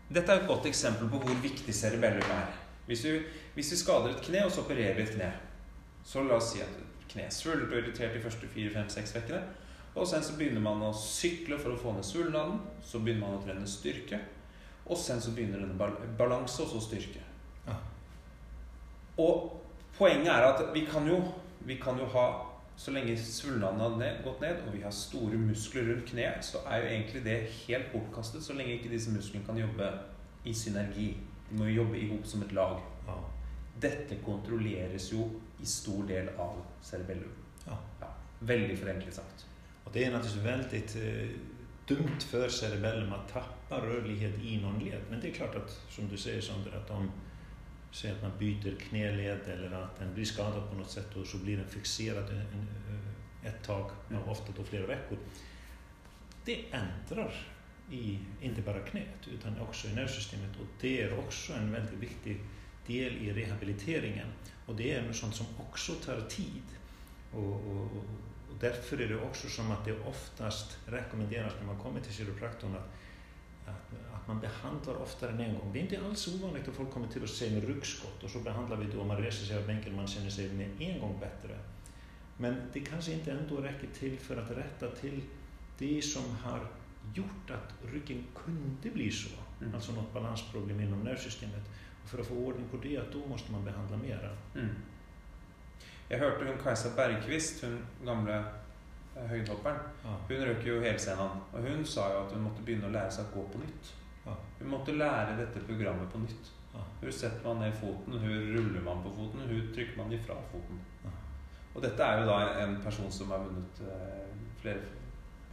Dette 0.09 0.33
er 0.33 0.41
et 0.41 0.49
godt 0.49 0.65
eksempel 0.65 1.09
på 1.11 1.21
hvor 1.21 1.41
viktig 1.43 1.75
cerebellum 1.75 2.31
er. 2.33 2.53
Hvis 2.89 3.03
vi, 3.05 3.19
hvis 3.53 3.69
du 3.69 3.77
skader 3.77 4.09
et 4.09 4.23
kne, 4.25 4.41
og 4.45 4.51
så 4.51 4.63
opererer 4.63 5.03
et 5.03 5.11
kne, 5.13 5.29
så 6.03 6.23
la 6.25 6.39
oss 6.39 6.53
si 6.55 6.63
at 6.65 6.79
kneet 7.09 7.33
svullet 7.33 7.69
og 7.69 7.77
irritert 7.77 8.15
de 8.17 8.21
første 8.23 8.49
fire, 8.49 8.71
fem, 8.73 8.89
seks 8.89 9.13
vekkene. 9.15 9.43
Og 9.95 10.07
sen 10.07 10.23
så 10.25 10.35
begynner 10.37 10.63
man 10.63 10.81
å 10.85 10.91
sykle 10.95 11.57
for 11.61 11.73
å 11.73 11.79
få 11.79 11.93
ned 11.93 12.05
svulnaden. 12.05 12.59
Så 12.85 13.01
begynner 13.03 13.27
man 13.27 13.37
å 13.37 13.43
trene 13.43 13.69
styrke. 13.69 14.21
Og 14.89 14.97
sen 14.97 15.21
så 15.21 15.33
begynner 15.35 15.61
denne 15.61 16.13
balanse 16.17 16.63
og 16.63 16.71
så 16.71 16.81
styrke. 16.87 17.21
Ja. 17.67 17.77
Og 19.21 19.59
poenget 19.97 20.31
er 20.33 20.47
at 20.47 20.63
vi 20.73 20.85
kan 20.89 21.05
jo, 21.09 21.19
vi 21.65 21.77
kan 21.81 21.99
jo 21.99 22.07
ha 22.13 22.25
Så 22.79 22.93
lenge 22.95 23.17
svulnene 23.19 23.83
har 23.83 23.97
ned, 23.99 24.21
gått 24.23 24.39
ned, 24.39 24.61
og 24.63 24.71
vi 24.71 24.85
har 24.85 24.93
store 24.95 25.39
muskler 25.41 25.89
rundt 25.89 26.13
kneet, 26.13 26.45
så 26.47 26.61
er 26.63 26.79
jo 26.79 26.91
egentlig 26.93 27.23
det 27.25 27.35
helt 27.65 27.89
bortkastet 27.91 28.45
så 28.45 28.55
lenge 28.55 28.77
ikke 28.77 28.93
disse 28.93 29.11
musklene 29.11 29.43
kan 29.47 29.59
jobbe 29.59 29.89
i 30.47 30.53
synergi. 30.55 31.09
De 31.49 31.59
må 31.59 31.67
jo 31.67 31.81
jobbe 31.81 31.99
i 31.99 32.07
hop 32.07 32.29
som 32.29 32.45
et 32.45 32.55
lag. 32.55 32.79
Ja. 33.09 33.17
Dette 33.83 34.21
kontrolleres 34.23 35.09
jo 35.11 35.27
i 35.59 35.67
stor 35.67 36.07
del 36.07 36.31
av 36.39 36.61
cerebellum. 36.81 37.35
Ja. 37.67 37.75
Veldig 38.47 38.77
forenklet 38.79 39.19
sagt. 39.19 39.43
Og 39.83 39.91
det 39.93 40.05
er 40.05 40.15
naturligvis 40.15 40.45
veldig 40.45 40.83
eh, 41.03 41.37
dumt 41.89 42.27
for 42.31 42.53
cerebellum 42.53 43.11
å 43.11 43.23
tappe 43.27 43.81
rørlighet 43.83 44.39
i 44.39 44.55
noen 44.63 44.79
led. 44.79 45.03
Men 45.09 45.19
det 45.19 45.33
er 45.33 45.41
klart 45.41 45.59
at, 45.59 45.75
som 45.91 46.07
du 46.07 46.15
sier, 46.15 46.39
Sander, 46.45 46.79
at 46.79 46.95
om 46.95 47.11
säger 47.91 48.15
att 48.15 48.21
man 48.21 48.31
byter 48.39 48.75
knäled 48.79 49.39
eller 49.47 49.71
att 49.71 49.99
den 49.99 50.13
blir 50.13 50.25
skadad 50.25 50.69
på 50.69 50.75
något 50.75 50.91
sätt 50.91 51.15
och 51.15 51.27
så 51.27 51.37
blir 51.37 51.57
den 51.57 51.67
fixerad 51.67 52.25
ett 53.43 53.63
tag, 53.63 53.91
Mm. 54.09 54.21
och 54.21 54.31
ofta 54.31 54.53
då 54.57 54.63
flera 54.63 54.87
veckor. 54.87 55.17
Det 56.45 56.65
ändrar 56.71 57.33
i, 57.91 58.19
inte 58.41 58.61
bara 58.61 58.79
knät, 58.79 59.27
utan 59.33 59.59
också 59.59 59.87
i 59.87 59.93
nervsystemet 59.93 60.55
och 60.59 60.67
det 60.81 61.01
är 61.01 61.19
också 61.19 61.53
en 61.53 61.71
väldigt 61.71 61.99
viktig 61.99 62.41
del 62.87 63.17
i 63.17 63.33
rehabiliteringen. 63.33 64.27
Och 64.65 64.75
det 64.75 64.93
är 64.93 65.01
något 65.01 65.15
sånt 65.15 65.35
som 65.35 65.45
också 65.57 65.93
tar 65.93 66.21
tid. 66.21 66.63
Och, 67.33 67.53
och, 67.53 67.81
och, 68.49 68.55
därför 68.59 69.01
är 69.01 69.07
det 69.07 69.21
också 69.21 69.49
som 69.49 69.71
att 69.71 69.85
det 69.85 69.99
oftast 69.99 70.77
rekommenderas 70.85 71.53
när 71.59 71.67
man 71.67 71.79
kommer 71.79 71.99
till 71.99 72.13
kiropraktorn 72.13 72.75
att, 72.75 72.89
att 73.67 74.18
man 74.29 74.39
behandlar 74.39 74.95
oftare 75.01 75.31
än 75.31 75.39
en 75.39 75.53
gång. 75.53 75.69
Det 75.73 75.79
är 75.79 75.81
inte 75.81 75.99
alls 76.05 76.27
ovanligt 76.27 76.67
att 76.67 76.75
folk 76.75 76.91
kommer 76.91 77.07
till 77.07 77.23
och 77.23 77.29
säger 77.29 77.53
med 77.53 77.67
ryggskott 77.67 78.23
och 78.23 78.29
så 78.29 78.39
behandlar 78.39 78.77
vi 78.77 78.85
det 78.85 78.97
och 78.97 79.05
man 79.05 79.17
reser 79.17 79.45
sig 79.45 79.57
av 79.57 79.67
bänken 79.67 79.91
och 79.91 79.97
man 79.97 80.07
känner 80.07 80.29
sig 80.29 80.49
med 80.49 80.69
en 80.79 80.99
gång 80.99 81.19
bättre. 81.19 81.57
Men 82.37 82.55
det 82.73 82.79
kanske 82.79 83.11
inte 83.11 83.31
ändå 83.31 83.57
räcker 83.57 83.87
till 83.99 84.19
för 84.19 84.37
att 84.37 84.51
rätta 84.51 84.95
till 84.95 85.21
det 85.77 86.01
som 86.01 86.23
har 86.43 86.59
gjort 87.15 87.51
att 87.51 87.93
ryggen 87.93 88.23
kunde 88.45 88.89
bli 88.93 89.11
så. 89.11 89.29
Mm. 89.61 89.75
Alltså 89.75 89.91
något 89.91 90.13
balansproblem 90.13 90.79
inom 90.81 90.99
nervsystemet. 90.99 91.63
Och 92.03 92.09
för 92.09 92.19
att 92.19 92.27
få 92.27 92.35
ordning 92.35 92.65
på 92.71 92.77
det, 92.77 93.01
då 93.13 93.27
måste 93.27 93.51
man 93.51 93.65
behandla 93.65 93.97
mera. 93.97 94.29
Mm. 94.55 94.75
Jeg 96.09 96.19
hørte 96.19 96.45
hun 96.45 96.57
Kajsa 96.63 96.89
Bergqvist, 96.95 97.65
hun 97.65 97.79
gamle 98.05 98.37
eh, 99.15 99.25
høydehopperen, 99.29 99.77
Ja. 100.03 100.09
hun 100.27 100.45
røk 100.47 100.65
jo 100.67 100.81
helscenen. 100.81 101.41
Og 101.53 101.61
hun 101.61 101.85
sa 101.85 102.13
jo 102.13 102.25
at 102.25 102.31
hun 102.33 102.41
måtte 102.41 102.63
begynne 102.65 102.87
å 102.87 102.91
lære 102.93 103.11
seg 103.11 103.25
å 103.25 103.35
gå 103.35 103.43
på 103.53 103.61
nytt. 103.61 103.91
Hun 104.59 104.71
måtte 104.73 104.95
lære 104.97 105.37
dette 105.39 105.63
programmet 105.67 106.09
på 106.11 106.21
nytt. 106.23 106.51
Hun 106.99 107.11
setter 107.15 107.45
man 107.47 107.63
ned 107.63 107.75
foten, 107.79 108.19
hun 108.19 108.49
ruller 108.53 108.83
man 108.85 109.03
på 109.03 109.11
foten, 109.15 109.47
hun 109.47 109.69
trykker 109.75 109.97
man 109.97 110.13
ifra 110.13 110.37
foten. 110.51 110.81
Og 111.75 111.83
dette 111.83 112.03
er 112.03 112.19
jo 112.19 112.27
da 112.27 112.37
en 112.63 112.77
person 112.83 113.11
som 113.13 113.31
har 113.31 113.43
vunnet 113.45 113.81
eh, 113.85 114.29
flere, 114.59 114.81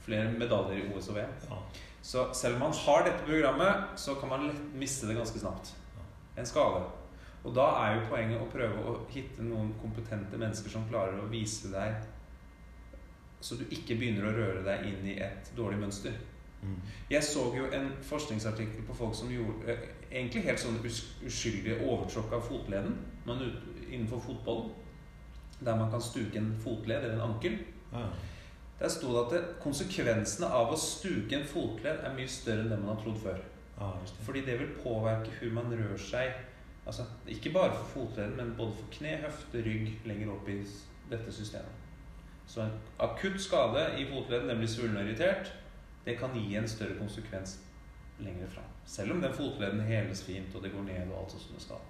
flere 0.02 0.32
medaljer 0.32 0.80
i 0.80 0.86
OS 0.90 1.10
og 1.12 1.18
VM. 1.18 1.34
Ja. 1.50 1.58
Så 2.02 2.26
selv 2.34 2.56
om 2.56 2.66
man 2.66 2.76
har 2.80 3.04
dette 3.06 3.26
programmet, 3.26 3.98
så 4.00 4.14
kan 4.20 4.32
man 4.32 4.46
lett 4.48 4.62
miste 4.78 5.08
det 5.08 5.18
ganske 5.18 5.42
snart. 5.42 5.72
En 6.36 6.46
skade. 6.46 6.82
Og 7.46 7.54
da 7.54 7.66
er 7.82 7.96
jo 7.96 8.08
poenget 8.10 8.42
å 8.42 8.50
prøve 8.50 8.82
å 8.90 8.96
hitte 9.12 9.44
noen 9.46 9.72
kompetente 9.82 10.38
mennesker 10.40 10.72
som 10.72 10.86
klarer 10.90 11.20
å 11.20 11.30
vise 11.30 11.70
deg 11.70 12.00
så 13.40 13.54
du 13.54 13.66
ikke 13.70 13.96
begynner 13.98 14.26
å 14.26 14.34
røre 14.34 14.62
deg 14.66 14.86
inn 14.88 15.04
i 15.12 15.18
et 15.22 15.50
dårlig 15.56 15.78
mønster. 15.78 16.14
Mm. 16.62 16.78
Jeg 17.10 17.24
så 17.24 17.42
jo 17.56 17.66
en 17.72 17.90
forskningsartikkel 18.02 18.86
på 18.86 18.94
folk 18.96 19.14
som 19.14 19.30
gjorde 19.30 19.72
eh, 19.72 19.84
egentlig 20.10 20.46
helt 20.46 20.62
sånn 20.62 20.78
us 20.84 21.02
uskyldige 21.26 21.82
overtråkk 21.84 22.32
av 22.38 22.46
fotleden 22.48 22.96
men 23.26 23.42
ut, 23.42 23.62
innenfor 23.90 24.18
fotballen. 24.18 24.70
Der 25.60 25.76
man 25.76 25.90
kan 25.90 26.00
stuke 26.00 26.38
en 26.38 26.56
fotled 26.60 26.96
eller 26.96 27.14
en 27.14 27.30
ankel. 27.30 27.58
Ja. 27.92 28.06
Der 28.80 28.88
sto 28.88 29.12
det 29.12 29.22
at 29.24 29.32
det, 29.32 29.42
konsekvensene 29.62 30.48
av 30.52 30.72
å 30.72 30.76
stuke 30.80 31.38
en 31.38 31.46
fotled 31.48 32.02
er 32.04 32.16
mye 32.16 32.28
større 32.28 32.64
enn 32.64 32.74
det 32.74 32.80
man 32.82 32.92
har 32.92 33.00
trodd 33.00 33.22
før. 33.22 33.40
Ja, 33.78 33.88
det. 34.02 34.12
Fordi 34.26 34.42
det 34.44 34.58
vil 34.60 34.76
påvirke 34.82 35.32
hvor 35.38 35.56
man 35.56 35.72
rør 35.72 35.96
seg. 36.00 36.36
Altså, 36.86 37.06
ikke 37.28 37.54
bare 37.54 37.72
for 37.74 37.88
fotleden, 37.94 38.36
men 38.36 38.54
både 38.58 38.76
for 38.78 38.92
kne, 38.92 39.16
høfte, 39.24 39.64
rygg 39.64 39.88
lenger 40.06 40.34
opp 40.36 40.48
i 40.52 40.60
dette 41.10 41.32
systemet. 41.32 41.82
Så 42.46 42.62
en 42.62 42.76
akutt 43.02 43.40
skade 43.42 43.88
i 43.98 44.04
fotleden, 44.06 44.52
den 44.52 44.60
blir 44.60 44.70
svullen 44.70 45.00
og 45.00 45.08
irritert, 45.08 45.50
det 46.06 46.16
kan 46.18 46.34
gi 46.34 46.54
en 46.56 46.68
større 46.68 46.98
konsekvens 46.98 47.58
lenger 48.22 48.48
fram. 48.48 48.70
Selv 48.86 49.12
om 49.12 49.20
den 49.20 49.34
fotleden 49.34 49.80
heles 49.80 50.22
fint, 50.24 50.54
og 50.54 50.62
det 50.62 50.72
går 50.72 50.86
ned 50.86 51.10
og 51.10 51.18
alt 51.20 51.34
sånn 51.34 51.42
som 51.42 51.56
det 51.58 51.64
skal. 51.64 51.82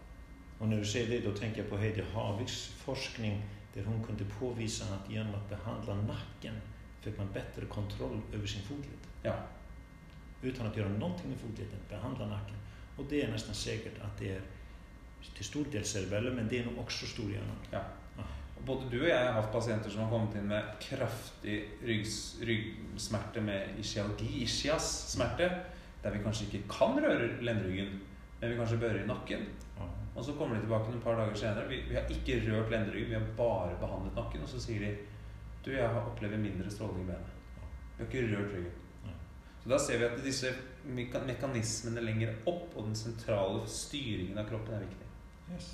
Og 0.58 0.70
når 0.70 0.80
du 0.80 0.88
sier 0.88 1.10
det, 1.10 1.20
da 1.26 1.34
tenker 1.36 1.62
jeg 1.62 1.70
på 1.70 1.78
Heidi 1.80 2.04
Haviks 2.14 2.56
forskning 2.80 3.42
der 3.74 3.84
hun 3.84 4.00
kunne 4.04 4.24
påvise 4.38 4.88
at 4.94 5.10
gjennom 5.12 5.36
å 5.36 5.48
behandle 5.50 5.98
nakken 6.06 6.56
fikk 7.04 7.18
man 7.20 7.28
bedre 7.34 7.68
kontroll 7.70 8.16
over 8.34 8.48
sin 8.48 8.64
fotled. 8.64 9.10
Ja. 9.24 9.36
Utan 10.42 10.70
å 10.70 10.72
gjøre 10.72 10.96
noe 10.96 11.28
med 11.28 11.38
fotleden, 11.40 11.84
Behandle 11.90 12.30
nakken. 12.30 12.56
Og 12.96 13.04
det 13.10 13.22
er 13.24 13.30
nesten 13.30 13.54
sikkert 13.54 14.00
at 14.02 14.16
det 14.18 14.32
er 14.38 14.46
til 15.36 15.44
stor 15.44 15.68
del 15.72 15.84
cerebellum, 15.84 16.36
men 16.40 16.48
det 16.48 16.60
er 16.60 16.66
nå 16.66 16.72
også 16.80 17.04
stor 17.04 17.12
storhjärnan. 17.14 17.62
Ja. 17.72 17.84
Både 18.66 18.88
du 18.90 18.96
og 18.98 19.08
jeg 19.08 19.18
har 19.22 19.36
hatt 19.36 19.52
pasienter 19.54 19.92
som 19.92 20.04
har 20.04 20.10
kommet 20.10 20.34
inn 20.38 20.48
med 20.50 20.70
kraftig 20.82 21.58
ryggs, 21.86 22.16
ryggsmerte 22.46 23.42
med 23.44 23.78
ischialgi, 23.78 24.42
ischias 24.42 24.88
smerte, 25.12 25.48
der 26.02 26.14
vi 26.14 26.22
kanskje 26.24 26.48
ikke 26.48 26.64
kan 26.72 26.98
røre 27.02 27.28
lendryggen, 27.46 28.00
men 28.40 28.50
vi 28.50 28.58
kanskje 28.58 28.80
bør 28.82 28.98
i 28.98 29.06
nakken. 29.06 29.46
Og 30.16 30.24
så 30.24 30.32
kommer 30.32 30.56
de 30.56 30.64
tilbake 30.64 30.90
noen 30.90 31.04
par 31.04 31.18
dager 31.20 31.36
senere. 31.36 31.68
Vi, 31.68 31.82
vi 31.90 31.94
har 31.98 32.10
ikke 32.10 32.40
rørt 32.46 32.72
lendryggen, 32.72 33.10
vi 33.12 33.18
har 33.18 33.28
bare 33.36 33.76
behandlet 33.80 34.16
nakken. 34.16 34.42
Og 34.46 34.48
så 34.48 34.60
sier 34.64 34.82
de 34.82 34.92
du, 35.66 35.72
jeg 35.74 35.86
har 35.86 36.08
opplever 36.08 36.40
mindre 36.40 36.70
stråling 36.70 37.04
i 37.04 37.08
benet. 37.10 37.32
Vi 37.96 38.02
har 38.02 38.08
ikke 38.08 38.26
rørt 38.32 38.54
ryggen. 38.54 38.82
Så 39.62 39.72
da 39.72 39.78
ser 39.82 39.98
vi 39.98 40.06
at 40.06 40.20
disse 40.22 40.52
mekanismene 40.86 42.04
lenger 42.06 42.36
opp 42.46 42.76
og 42.76 42.86
den 42.86 42.94
sentrale 42.94 43.64
styringen 43.66 44.38
av 44.38 44.46
kroppen 44.48 44.76
er 44.76 44.86
viktig. 44.86 45.08
Yes. 45.50 45.72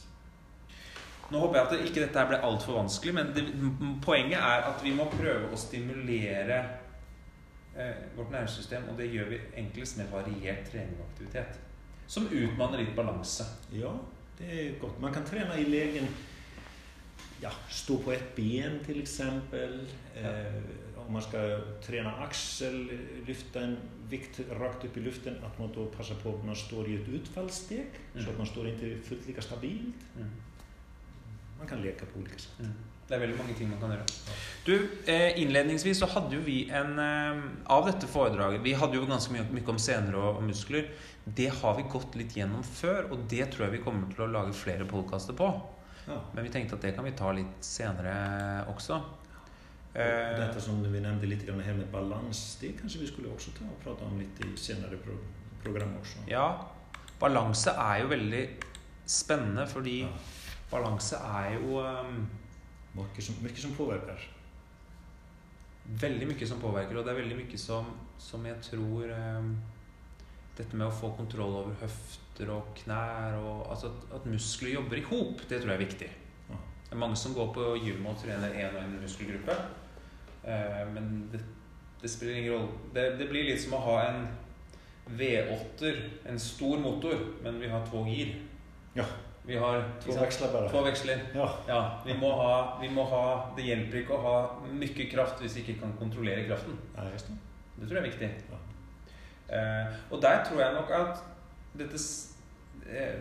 Nå 1.31 1.39
håper 1.39 1.59
jeg 1.59 1.67
at 1.67 1.87
ikke 1.89 2.01
dette 2.03 2.19
her 2.19 2.29
ble 2.29 2.39
altfor 2.45 2.77
vanskelig, 2.81 3.15
men 3.15 3.31
det, 3.37 3.45
poenget 4.05 4.39
er 4.39 4.67
at 4.69 4.83
vi 4.85 4.93
må 4.97 5.07
prøve 5.13 5.49
å 5.53 5.57
stimulere 5.61 6.59
eh, 7.77 8.03
vårt 8.17 8.35
nervesystem, 8.35 8.89
og 8.91 8.99
det 8.99 9.09
gjør 9.15 9.31
vi 9.33 9.39
enklest 9.63 9.97
med 10.01 10.11
variert 10.13 10.67
trening 10.71 10.99
og 11.01 11.07
aktivitet. 11.11 11.61
Som 12.07 12.27
utmanner 12.29 12.83
litt 12.83 12.93
balanse. 12.97 13.47
Ja, 13.73 13.95
det 14.39 14.51
er 14.53 14.79
godt. 14.83 15.01
Man 15.01 15.15
kan 15.15 15.25
trene 15.25 15.57
i 15.61 15.65
legen. 15.65 16.09
ja, 17.43 17.51
stå 17.71 17.97
på 18.05 18.13
ett 18.13 18.35
ben 18.37 18.81
f.eks. 18.85 19.01
exempel. 19.01 19.81
Eh, 20.15 20.61
om 21.07 21.13
man 21.17 21.23
skal 21.25 21.57
trene 21.83 22.13
aksel, 22.23 22.85
løfte 23.27 23.59
en 23.59 23.73
vikt 24.11 24.39
rakt 24.61 24.85
opp 24.87 24.97
i 24.97 25.03
luften, 25.03 25.41
at 25.45 25.59
man 25.59 25.73
da 25.75 25.87
passer 25.97 26.15
på 26.23 26.31
at 26.37 26.45
man 26.47 26.57
står 26.57 26.87
i 26.89 26.95
et 27.01 27.09
utfallssteg 27.19 27.99
Mm. 28.15 28.23
så 28.23 28.31
at 28.31 28.39
man 28.39 28.47
står 28.47 28.67
ikke 28.67 29.03
fullt 29.09 29.27
lika 29.27 29.41
stabilt. 29.41 30.05
Mm. 30.17 30.31
Man 31.63 31.71
kan 31.71 31.85
leke 31.85 32.09
på 32.11 32.19
ulike 32.19 32.41
sett. 32.43 32.59
Mm. 32.59 32.73
Det 33.07 33.17
er 33.17 33.21
veldig 33.23 33.37
mange 33.39 33.55
ting 33.59 33.69
man 33.69 33.81
kan 33.83 33.93
gjøre. 33.93 34.35
Du, 34.67 34.75
eh, 35.11 35.39
Innledningsvis 35.43 35.99
så 36.01 36.09
hadde 36.11 36.39
jo 36.39 36.43
vi 36.47 36.57
en 36.73 36.95
eh, 37.03 37.43
Av 37.75 37.85
dette 37.85 38.09
foredraget 38.09 38.63
Vi 38.65 38.73
hadde 38.79 38.97
jo 38.97 39.09
ganske 39.11 39.35
mye, 39.35 39.45
mye 39.53 39.67
om 39.69 39.81
sener 39.83 40.17
og, 40.17 40.39
og 40.39 40.47
muskler. 40.47 40.89
Det 41.23 41.51
har 41.61 41.77
vi 41.79 41.85
gått 41.93 42.17
litt 42.19 42.35
gjennom 42.39 42.65
før, 42.67 43.11
og 43.13 43.27
det 43.31 43.51
tror 43.53 43.67
jeg 43.67 43.77
vi 43.77 43.83
kommer 43.85 44.11
til 44.11 44.25
å 44.25 44.31
lage 44.33 44.55
flere 44.57 44.87
podkaster 44.89 45.37
på. 45.39 45.51
Ja. 46.09 46.19
Men 46.35 46.47
vi 46.49 46.55
tenkte 46.55 46.79
at 46.79 46.87
det 46.87 46.95
kan 46.97 47.07
vi 47.07 47.15
ta 47.19 47.31
litt 47.37 47.67
senere 47.67 48.15
også. 48.73 48.99
Dette 49.93 50.57
Eh, 50.57 50.59
som 50.65 50.81
vi 50.83 51.01
nevnte 51.05 51.29
litt 51.29 51.45
her 51.47 51.77
med 51.77 51.91
balans, 51.93 52.57
det 52.63 52.73
kanskje 52.81 53.05
vi 53.05 53.11
skulle 53.11 53.35
også 53.35 53.53
ta 53.59 53.69
og 53.69 53.79
prate 53.85 54.09
om 54.09 54.17
litt 54.19 54.41
i 54.41 54.55
senere 54.57 54.97
pro 54.97 55.19
program 55.63 55.93
også. 56.01 56.25
ja, 56.27 56.47
balanse 57.21 57.71
er 57.71 58.01
jo 58.01 58.09
veldig 58.09 58.47
spennende, 59.07 59.67
fordi 59.69 60.01
Ja. 60.01 60.09
Balanse 60.73 61.19
er 61.39 61.59
jo 61.59 61.83
um, 61.85 62.23
som, 63.19 63.37
Mye 63.45 63.61
som 63.61 63.77
påvirker? 63.77 64.31
veldig 65.85 66.29
mye 66.31 66.47
som 66.47 66.61
påvirker, 66.63 66.99
og 66.99 67.07
det 67.07 67.13
er 67.13 67.21
veldig 67.21 67.39
mye 67.43 67.61
som, 67.61 67.93
som 68.21 68.45
jeg 68.47 68.59
tror 68.71 69.13
um, 69.13 69.55
Dette 70.53 70.77
med 70.77 70.85
å 70.85 70.93
få 70.93 71.15
kontroll 71.17 71.55
over 71.63 71.77
høfter 71.81 72.51
og 72.53 72.75
knær 72.83 73.39
og 73.39 73.71
altså 73.73 73.89
at, 73.89 74.03
at 74.19 74.27
muskler 74.29 74.75
jobber 74.75 75.01
i 75.01 75.07
hop, 75.07 75.41
det 75.49 75.63
tror 75.63 75.73
jeg 75.73 75.79
er 75.79 75.83
viktig. 75.87 76.09
Ja. 76.51 76.59
Det 76.85 76.93
er 76.93 77.01
mange 77.01 77.17
som 77.17 77.33
går 77.33 77.49
på 77.57 77.71
gym 77.81 78.05
og 78.11 78.19
trener 78.21 78.53
én 78.53 78.77
og 78.77 78.83
én 78.83 78.93
muskelgruppe, 79.01 79.57
uh, 80.45 80.83
men 80.93 81.09
det, 81.33 81.41
det 82.03 82.13
spiller 82.13 82.37
ingen 82.37 82.53
rolle. 82.59 82.83
Det, 82.93 83.07
det 83.23 83.31
blir 83.33 83.49
litt 83.49 83.65
som 83.65 83.79
å 83.79 83.83
ha 83.87 83.97
en 84.11 84.27
V8-er, 85.17 86.05
en 86.29 86.39
stor 86.39 86.85
motor, 86.85 87.17
men 87.43 87.57
vi 87.61 87.73
har 87.73 87.89
to 87.89 88.05
gir. 88.07 88.37
Ja. 88.95 89.09
Vi 89.45 89.57
har 89.59 89.83
To 90.05 90.15
veksler 90.15 90.53
bare. 90.53 90.71
to 90.71 90.83
veksler. 90.87 91.19
Ja. 91.35 91.47
Ja, 91.69 91.81
vi 92.07 92.15
må, 92.19 92.31
ha, 92.39 92.81
vi 92.81 92.89
må 92.95 93.05
ha 93.11 93.23
Det 93.57 93.65
hjelper 93.67 93.99
ikke 94.05 94.15
å 94.15 94.23
ha 94.23 94.35
mye 94.71 95.07
kraft 95.11 95.41
hvis 95.43 95.57
vi 95.57 95.65
ikke 95.65 95.81
kan 95.81 95.97
kontrollere 95.99 96.47
kraften. 96.47 96.79
det. 96.95 97.39
Det 97.81 97.89
tror 97.89 97.99
jeg 97.99 98.05
er 98.05 98.11
viktig. 98.11 98.31
Ja. 98.53 98.61
Eh, 99.57 99.87
og 100.11 100.23
der 100.23 100.45
tror 100.45 100.61
jeg 100.63 100.75
nok 100.75 100.91
at 100.91 101.25
dette 101.79 101.99
eh, 102.87 103.19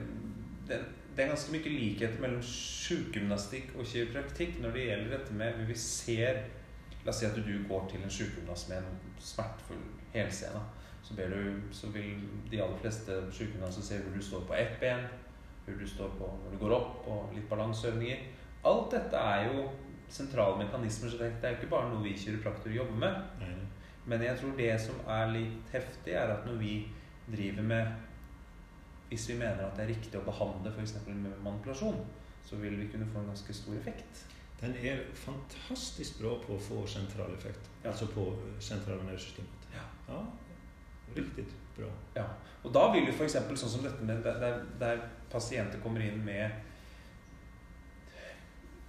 det, 0.68 0.78
det 1.16 1.24
er 1.26 1.32
ganske 1.34 1.52
mye 1.52 1.74
likheter 1.74 2.22
mellom 2.22 2.44
sjukegymnastikk 2.46 3.74
og 3.76 3.86
kiropraktikk 3.86 4.60
når 4.62 4.76
det 4.78 4.86
gjelder 4.86 5.18
dette 5.18 5.34
med 5.34 5.66
Vi 5.68 5.76
ser 5.76 6.44
La 7.02 7.10
oss 7.10 7.18
si 7.20 7.26
at 7.26 7.34
du 7.36 7.56
går 7.68 7.88
til 7.90 8.04
en 8.06 8.14
sjukegymnast 8.14 8.70
med 8.70 8.78
en 8.78 9.00
smertefull 9.20 9.80
helsene. 10.14 10.60
Så, 11.02 11.16
du, 11.18 11.62
så 11.74 11.88
vil 11.90 12.12
de 12.52 12.60
aller 12.62 12.78
fleste 12.78 13.16
sjukegymnaster 13.34 13.82
se 13.82 13.98
hvor 14.04 14.14
du 14.14 14.22
står 14.22 14.44
på 14.46 14.54
ett 14.54 14.76
ben, 14.80 15.08
hvor 15.65 15.80
du 15.80 15.88
står 15.88 16.13
på 16.17 16.30
når 16.43 16.54
du 16.54 16.60
går 16.62 16.76
opp, 16.78 17.08
og 17.08 17.34
litt 17.36 17.50
balanseøvninger. 17.50 18.24
Alt 18.69 18.93
dette 18.93 19.17
er 19.17 19.50
jo 19.50 19.65
sentrale 20.12 20.58
mekanismer, 20.60 21.10
så 21.10 21.17
det 21.17 21.32
er 21.41 21.54
jo 21.54 21.62
ikke 21.62 21.71
bare 21.71 21.89
noe 21.91 22.04
vi 22.04 22.15
kiropraktorer 22.17 22.76
jobber 22.76 22.97
med. 23.06 23.19
Nej. 23.39 23.60
Men 24.06 24.24
jeg 24.26 24.39
tror 24.39 24.58
det 24.58 24.71
som 24.82 25.02
er 25.08 25.30
litt 25.36 25.74
heftig, 25.74 26.15
er 26.17 26.34
at 26.34 26.47
når 26.47 26.58
vi 26.62 26.74
driver 27.28 27.62
med 27.62 28.08
Hvis 29.12 29.30
vi 29.30 29.34
mener 29.36 29.65
at 29.65 29.76
det 29.76 29.84
er 29.84 29.89
riktig 29.91 30.15
å 30.15 30.24
behandle 30.24 30.71
f.eks. 30.71 30.93
med 31.06 31.34
manipulasjon, 31.43 31.97
så 32.47 32.56
vil 32.62 32.78
vi 32.80 32.86
kunne 32.88 33.08
få 33.12 33.19
en 33.19 33.28
ganske 33.28 33.54
stor 33.54 33.76
effekt. 33.76 34.21
Den 34.62 34.76
er 34.80 35.02
fantastisk 35.19 36.21
bra 36.21 36.38
på 36.45 36.56
å 36.56 36.62
få 36.63 36.86
sentral 36.88 37.34
effekt. 37.36 37.67
Ja. 37.82 37.89
Altså 37.91 38.08
på 38.13 38.24
sentrale 38.60 39.17
centrala. 39.19 39.76
Ja. 39.76 39.84
ja. 40.08 40.21
Riktigt 41.17 41.52
bra. 41.82 41.91
Ja. 42.15 42.28
Og 42.63 42.74
da 42.74 42.88
vil 42.94 43.08
jo 43.10 43.13
f.eks. 43.15 43.38
sånn 43.38 43.74
som 43.76 43.86
dette 43.86 44.06
med 44.06 44.22
der, 44.26 44.60
der, 44.82 45.08
pasienter 45.32 45.80
kommer 45.80 46.04
inn 46.04 46.20
med 46.26 46.52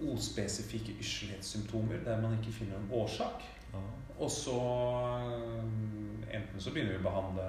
ospesifikke 0.03 0.97
yrselhetssymptomer 0.99 2.01
der 2.03 2.19
man 2.21 2.35
ikke 2.35 2.51
finner 2.51 2.75
en 2.77 2.89
årsak. 2.91 3.45
Ja. 3.73 3.83
Og 4.19 4.31
så 4.31 4.59
øh, 4.59 5.63
Enten 6.33 6.59
så 6.59 6.73
begynner 6.73 6.97
vi 6.97 6.99
å 6.99 7.05
behandle 7.05 7.47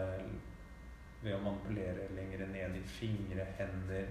ved 1.24 1.34
å 1.34 1.40
manipulere 1.42 2.06
lenger 2.14 2.46
ned 2.52 2.76
i 2.76 2.82
fingre, 2.84 3.46
hender, 3.58 4.10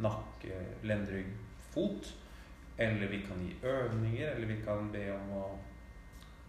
nakke, 0.00 0.60
lendrygg, 0.88 1.28
fot. 1.70 2.14
Eller 2.78 3.08
vi 3.12 3.22
kan 3.24 3.40
gi 3.44 3.54
øvninger, 3.62 4.30
eller 4.34 4.50
vi 4.50 4.58
kan 4.64 4.90
be 4.92 5.06
om 5.14 5.32
å 5.36 5.44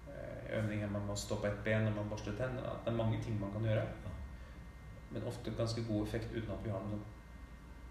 øh, 0.10 0.58
Øvninger 0.60 0.90
man 0.92 1.06
må 1.08 1.16
stå 1.16 1.38
på 1.42 1.48
ett 1.48 1.64
ben 1.64 1.86
når 1.86 2.00
man 2.00 2.10
borster 2.12 2.36
tennene. 2.40 2.78
Det 2.84 2.92
er 2.92 3.02
mange 3.04 3.22
ting 3.24 3.40
man 3.40 3.52
kan 3.54 3.68
gjøre. 3.68 3.84
Ja. 4.06 4.17
Men 5.12 5.28
ofte 5.30 5.54
ganske 5.58 5.84
god 5.88 6.08
effekt 6.08 6.34
uten 6.34 6.52
at 6.52 6.66
vi 6.66 6.74
har 6.74 6.84
noe 6.90 7.06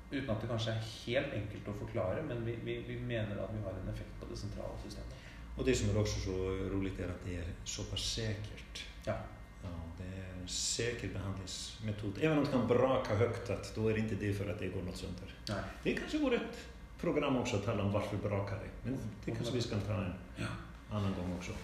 Uten 0.07 0.29
at 0.31 0.39
det 0.39 0.47
kanskje 0.47 0.71
er 0.71 0.85
helt 0.87 1.33
enkelt 1.35 1.67
å 1.67 1.73
forklare, 1.81 2.21
men 2.23 2.45
vi, 2.47 2.53
vi, 2.63 2.77
vi 2.87 2.95
mener 3.03 3.41
at 3.43 3.51
vi 3.51 3.63
har 3.65 3.75
en 3.75 3.89
effekt 3.91 4.13
på 4.21 4.29
det 4.31 4.37
sentrale 4.39 4.77
systemet. 4.79 5.17
Og 5.57 5.67
det 5.67 5.75
som 5.75 5.91
er 5.91 5.99
også 5.99 6.21
så 6.29 6.37
rolig, 6.71 6.93
er 7.01 7.11
at 7.11 7.25
det 7.27 7.41
er 7.41 7.49
såpass 7.67 8.05
sikkert. 8.13 8.85
Ja. 9.09 9.17
Ja, 9.65 9.73
det 9.99 10.07
er 10.07 10.29
en 10.37 10.47
sikker 10.53 11.11
behandlingsmetode. 11.17 12.23
Even 12.23 12.39
om 12.39 12.47
det 12.47 12.53
kan 12.53 12.69
braka 12.71 13.19
høyt, 13.19 13.51
at 13.51 13.73
da 13.75 13.89
er 13.89 13.99
det 13.99 14.05
ikke 14.05 14.21
det 14.21 14.33
for 14.39 14.53
at 14.53 14.63
det 14.63 14.71
går 14.77 14.87
noe 14.87 14.95
sönder. 14.95 15.33
Nei. 15.51 15.63
Det 15.83 15.97
kanskje 15.99 16.33
ett 16.39 16.63
program 17.01 17.41
også, 17.41 17.59
å 17.59 17.67
tala 17.67 17.83
om 17.83 17.91
hvorfor 17.95 18.23
brakar 18.23 18.63
det. 18.63 18.71
Men 18.85 19.01
det 19.25 19.35
kanskje 19.35 19.59
vi 19.59 19.67
skal 19.67 19.83
ta 19.89 19.99
en 20.05 20.15
Ja. 20.39 20.53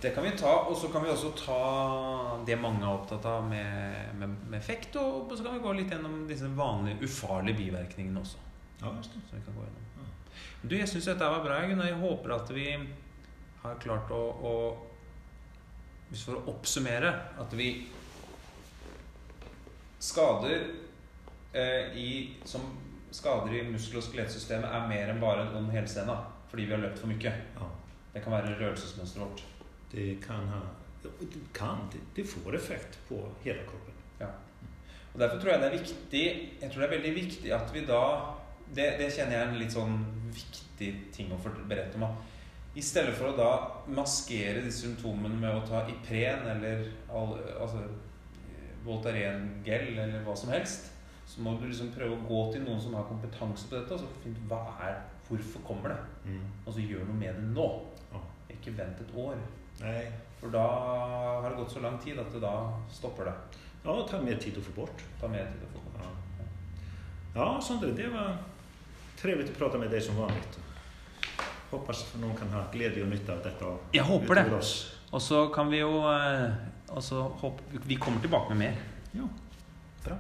Det 0.03 0.11
kan 0.15 0.25
vi 0.27 0.33
ta, 0.39 0.53
og 0.67 0.77
så 0.77 0.89
kan 0.93 1.05
vi 1.05 1.11
også 1.13 1.31
ta 1.39 1.59
det 2.47 2.57
mange 2.59 2.83
er 2.83 2.91
opptatt 2.91 3.27
av 3.31 3.45
med, 3.47 4.17
med, 4.19 4.35
med 4.51 4.59
effekt. 4.59 4.97
Og 4.99 5.31
så 5.37 5.45
kan 5.45 5.57
vi 5.57 5.63
gå 5.63 5.75
litt 5.79 5.95
gjennom 5.95 6.25
disse 6.29 6.51
vanlige 6.59 7.07
ufarlige 7.07 7.61
bivirkningene 7.61 8.21
også. 8.21 8.43
Ja, 8.83 8.91
så 9.03 9.23
vi 9.31 9.45
kan 9.47 9.57
gå 9.57 9.67
gjennom. 9.67 9.89
Ja. 10.01 10.37
Du, 10.63 10.77
jeg 10.77 10.91
syns 10.91 11.07
dette 11.13 11.33
var 11.37 11.45
bra, 11.47 11.61
Gunnar. 11.69 11.91
Jeg 11.93 12.01
håper 12.03 12.35
at 12.35 12.51
vi 12.55 12.67
har 13.63 13.83
klart 13.83 14.11
å, 14.11 14.23
å 14.43 14.55
Hvis 16.11 16.27
for 16.27 16.37
å 16.37 16.47
oppsummere 16.53 17.13
at 17.41 17.55
vi 17.57 17.69
Skader 20.03 20.67
eh, 21.55 21.95
i, 21.97 22.09
som 22.45 22.65
skader 23.13 23.55
i 23.55 23.63
muskel- 23.69 24.01
og 24.01 24.07
skjelettsystemet 24.07 24.67
er 24.67 24.89
mer 24.91 25.13
enn 25.13 25.21
bare 25.23 25.47
en 25.47 25.57
ond 25.61 25.73
helsene 25.73 26.17
fordi 26.51 26.67
vi 26.67 26.75
har 26.75 26.83
løpt 26.83 26.99
for 27.01 27.09
mye. 27.09 27.31
Ja, 27.57 27.69
Det 28.13 28.23
kan 28.23 28.33
være 28.33 28.57
rørelsesmønsteret 28.61 29.27
vårt. 29.27 29.45
det 29.93 30.21
kan 30.23 30.49
ha... 30.53 30.61
Det 31.03 31.41
kan, 31.55 31.89
det, 31.93 32.01
det 32.17 32.27
får 32.29 32.55
effekt 32.55 32.99
på 33.09 33.17
hele 33.43 33.65
kroppen. 33.67 33.95
Ja. 34.21 34.29
Og 35.15 35.21
Derfor 35.21 35.39
tror 35.39 35.51
jeg 35.51 35.61
det 35.61 35.67
er 35.67 35.79
viktig 35.79 36.25
Jeg 36.61 36.71
tror 36.71 36.81
det 36.83 36.87
er 36.87 36.97
veldig 36.97 37.15
viktig 37.15 37.55
at 37.55 37.75
vi 37.75 37.81
da 37.87 38.03
Det, 38.75 38.87
det 39.01 39.09
kjenner 39.13 39.37
jeg 39.37 39.43
er 39.43 39.51
en 39.51 39.59
litt 39.61 39.75
sånn 39.75 39.97
viktig 40.33 40.93
ting 41.13 41.33
å 41.35 41.41
berette 41.69 41.99
om. 41.99 42.07
I 42.73 42.81
stedet 42.81 43.13
for 43.19 43.29
å 43.29 43.37
da 43.37 43.51
maskere 43.93 44.63
disse 44.65 44.87
symptomene 44.87 45.37
med 45.37 45.59
å 45.59 45.67
ta 45.69 45.83
Ipren 45.93 46.47
eller 46.55 46.87
all, 47.13 47.35
altså, 47.61 47.83
Voltaren 48.87 49.45
gel 49.67 49.93
eller 49.93 50.25
hva 50.25 50.35
som 50.37 50.51
helst, 50.55 50.89
Så 51.27 51.41
må 51.45 51.53
du 51.61 51.67
liksom 51.69 51.93
prøve 51.95 52.17
å 52.17 52.25
gå 52.29 52.41
til 52.53 52.65
noen 52.65 52.81
som 52.81 52.97
har 52.97 53.05
kompetanse 53.09 53.69
på 53.69 53.77
dette, 53.77 53.95
og 53.95 54.01
så 54.01 54.23
finne 54.23 54.41
ut 54.41 55.13
Hvorfor 55.29 55.63
kommer 55.65 55.93
det? 55.93 56.33
Mm. 56.33 56.49
Og 56.67 56.75
så 56.75 56.81
gjør 56.81 57.07
noe 57.09 57.17
med 57.17 57.37
det 57.37 57.45
nå. 57.55 57.69
Ikke 58.63 58.77
vent 58.79 59.03
et 59.03 59.17
år. 59.19 59.41
Nei. 59.83 60.07
For 60.39 60.55
da 60.55 60.63
har 61.43 61.49
det 61.51 61.59
gått 61.59 61.75
så 61.75 61.83
lang 61.83 61.99
tid 62.03 62.19
at 62.23 62.31
det 62.31 62.43
da 62.43 62.55
stopper 62.95 63.27
det. 63.27 63.35
Ja, 63.83 63.97
det 63.99 64.07
tar 64.11 64.23
mer 64.23 64.39
tid 64.39 64.59
å 64.59 64.63
få 64.63 64.75
bort. 64.77 65.03
Ta 65.19 65.31
mer 65.31 65.49
tid 65.51 65.65
å 65.67 65.71
få 65.73 65.83
bort. 65.83 66.03
Ja, 66.03 66.55
ja 67.41 67.47
Sondre, 67.63 67.91
det 67.99 68.07
var 68.15 68.37
trevelig 69.19 69.51
å 69.51 69.59
prate 69.59 69.83
med 69.83 69.91
deg 69.91 70.03
som 70.07 70.23
vanlig. 70.23 70.63
Håper 71.73 72.03
noen 72.21 72.37
kan 72.39 72.55
ha 72.55 72.67
glede 72.71 73.03
og 73.03 73.11
nytte 73.11 73.35
av 73.35 73.43
dette. 73.43 73.75
Jeg 73.97 74.07
håper 74.07 74.39
det. 74.39 74.61
Og 75.11 75.23
så 75.27 75.47
kan 75.53 75.69
vi 75.73 75.83
jo 75.83 75.91
eh, 76.09 76.53
Og 76.95 77.03
så 77.05 77.27
håper 77.43 77.83
Vi 77.85 77.99
kommer 78.01 78.21
tilbake 78.21 78.55
med 78.55 78.63
mer. 78.63 78.79
Ja. 79.17 79.27
Bra. 80.05 80.17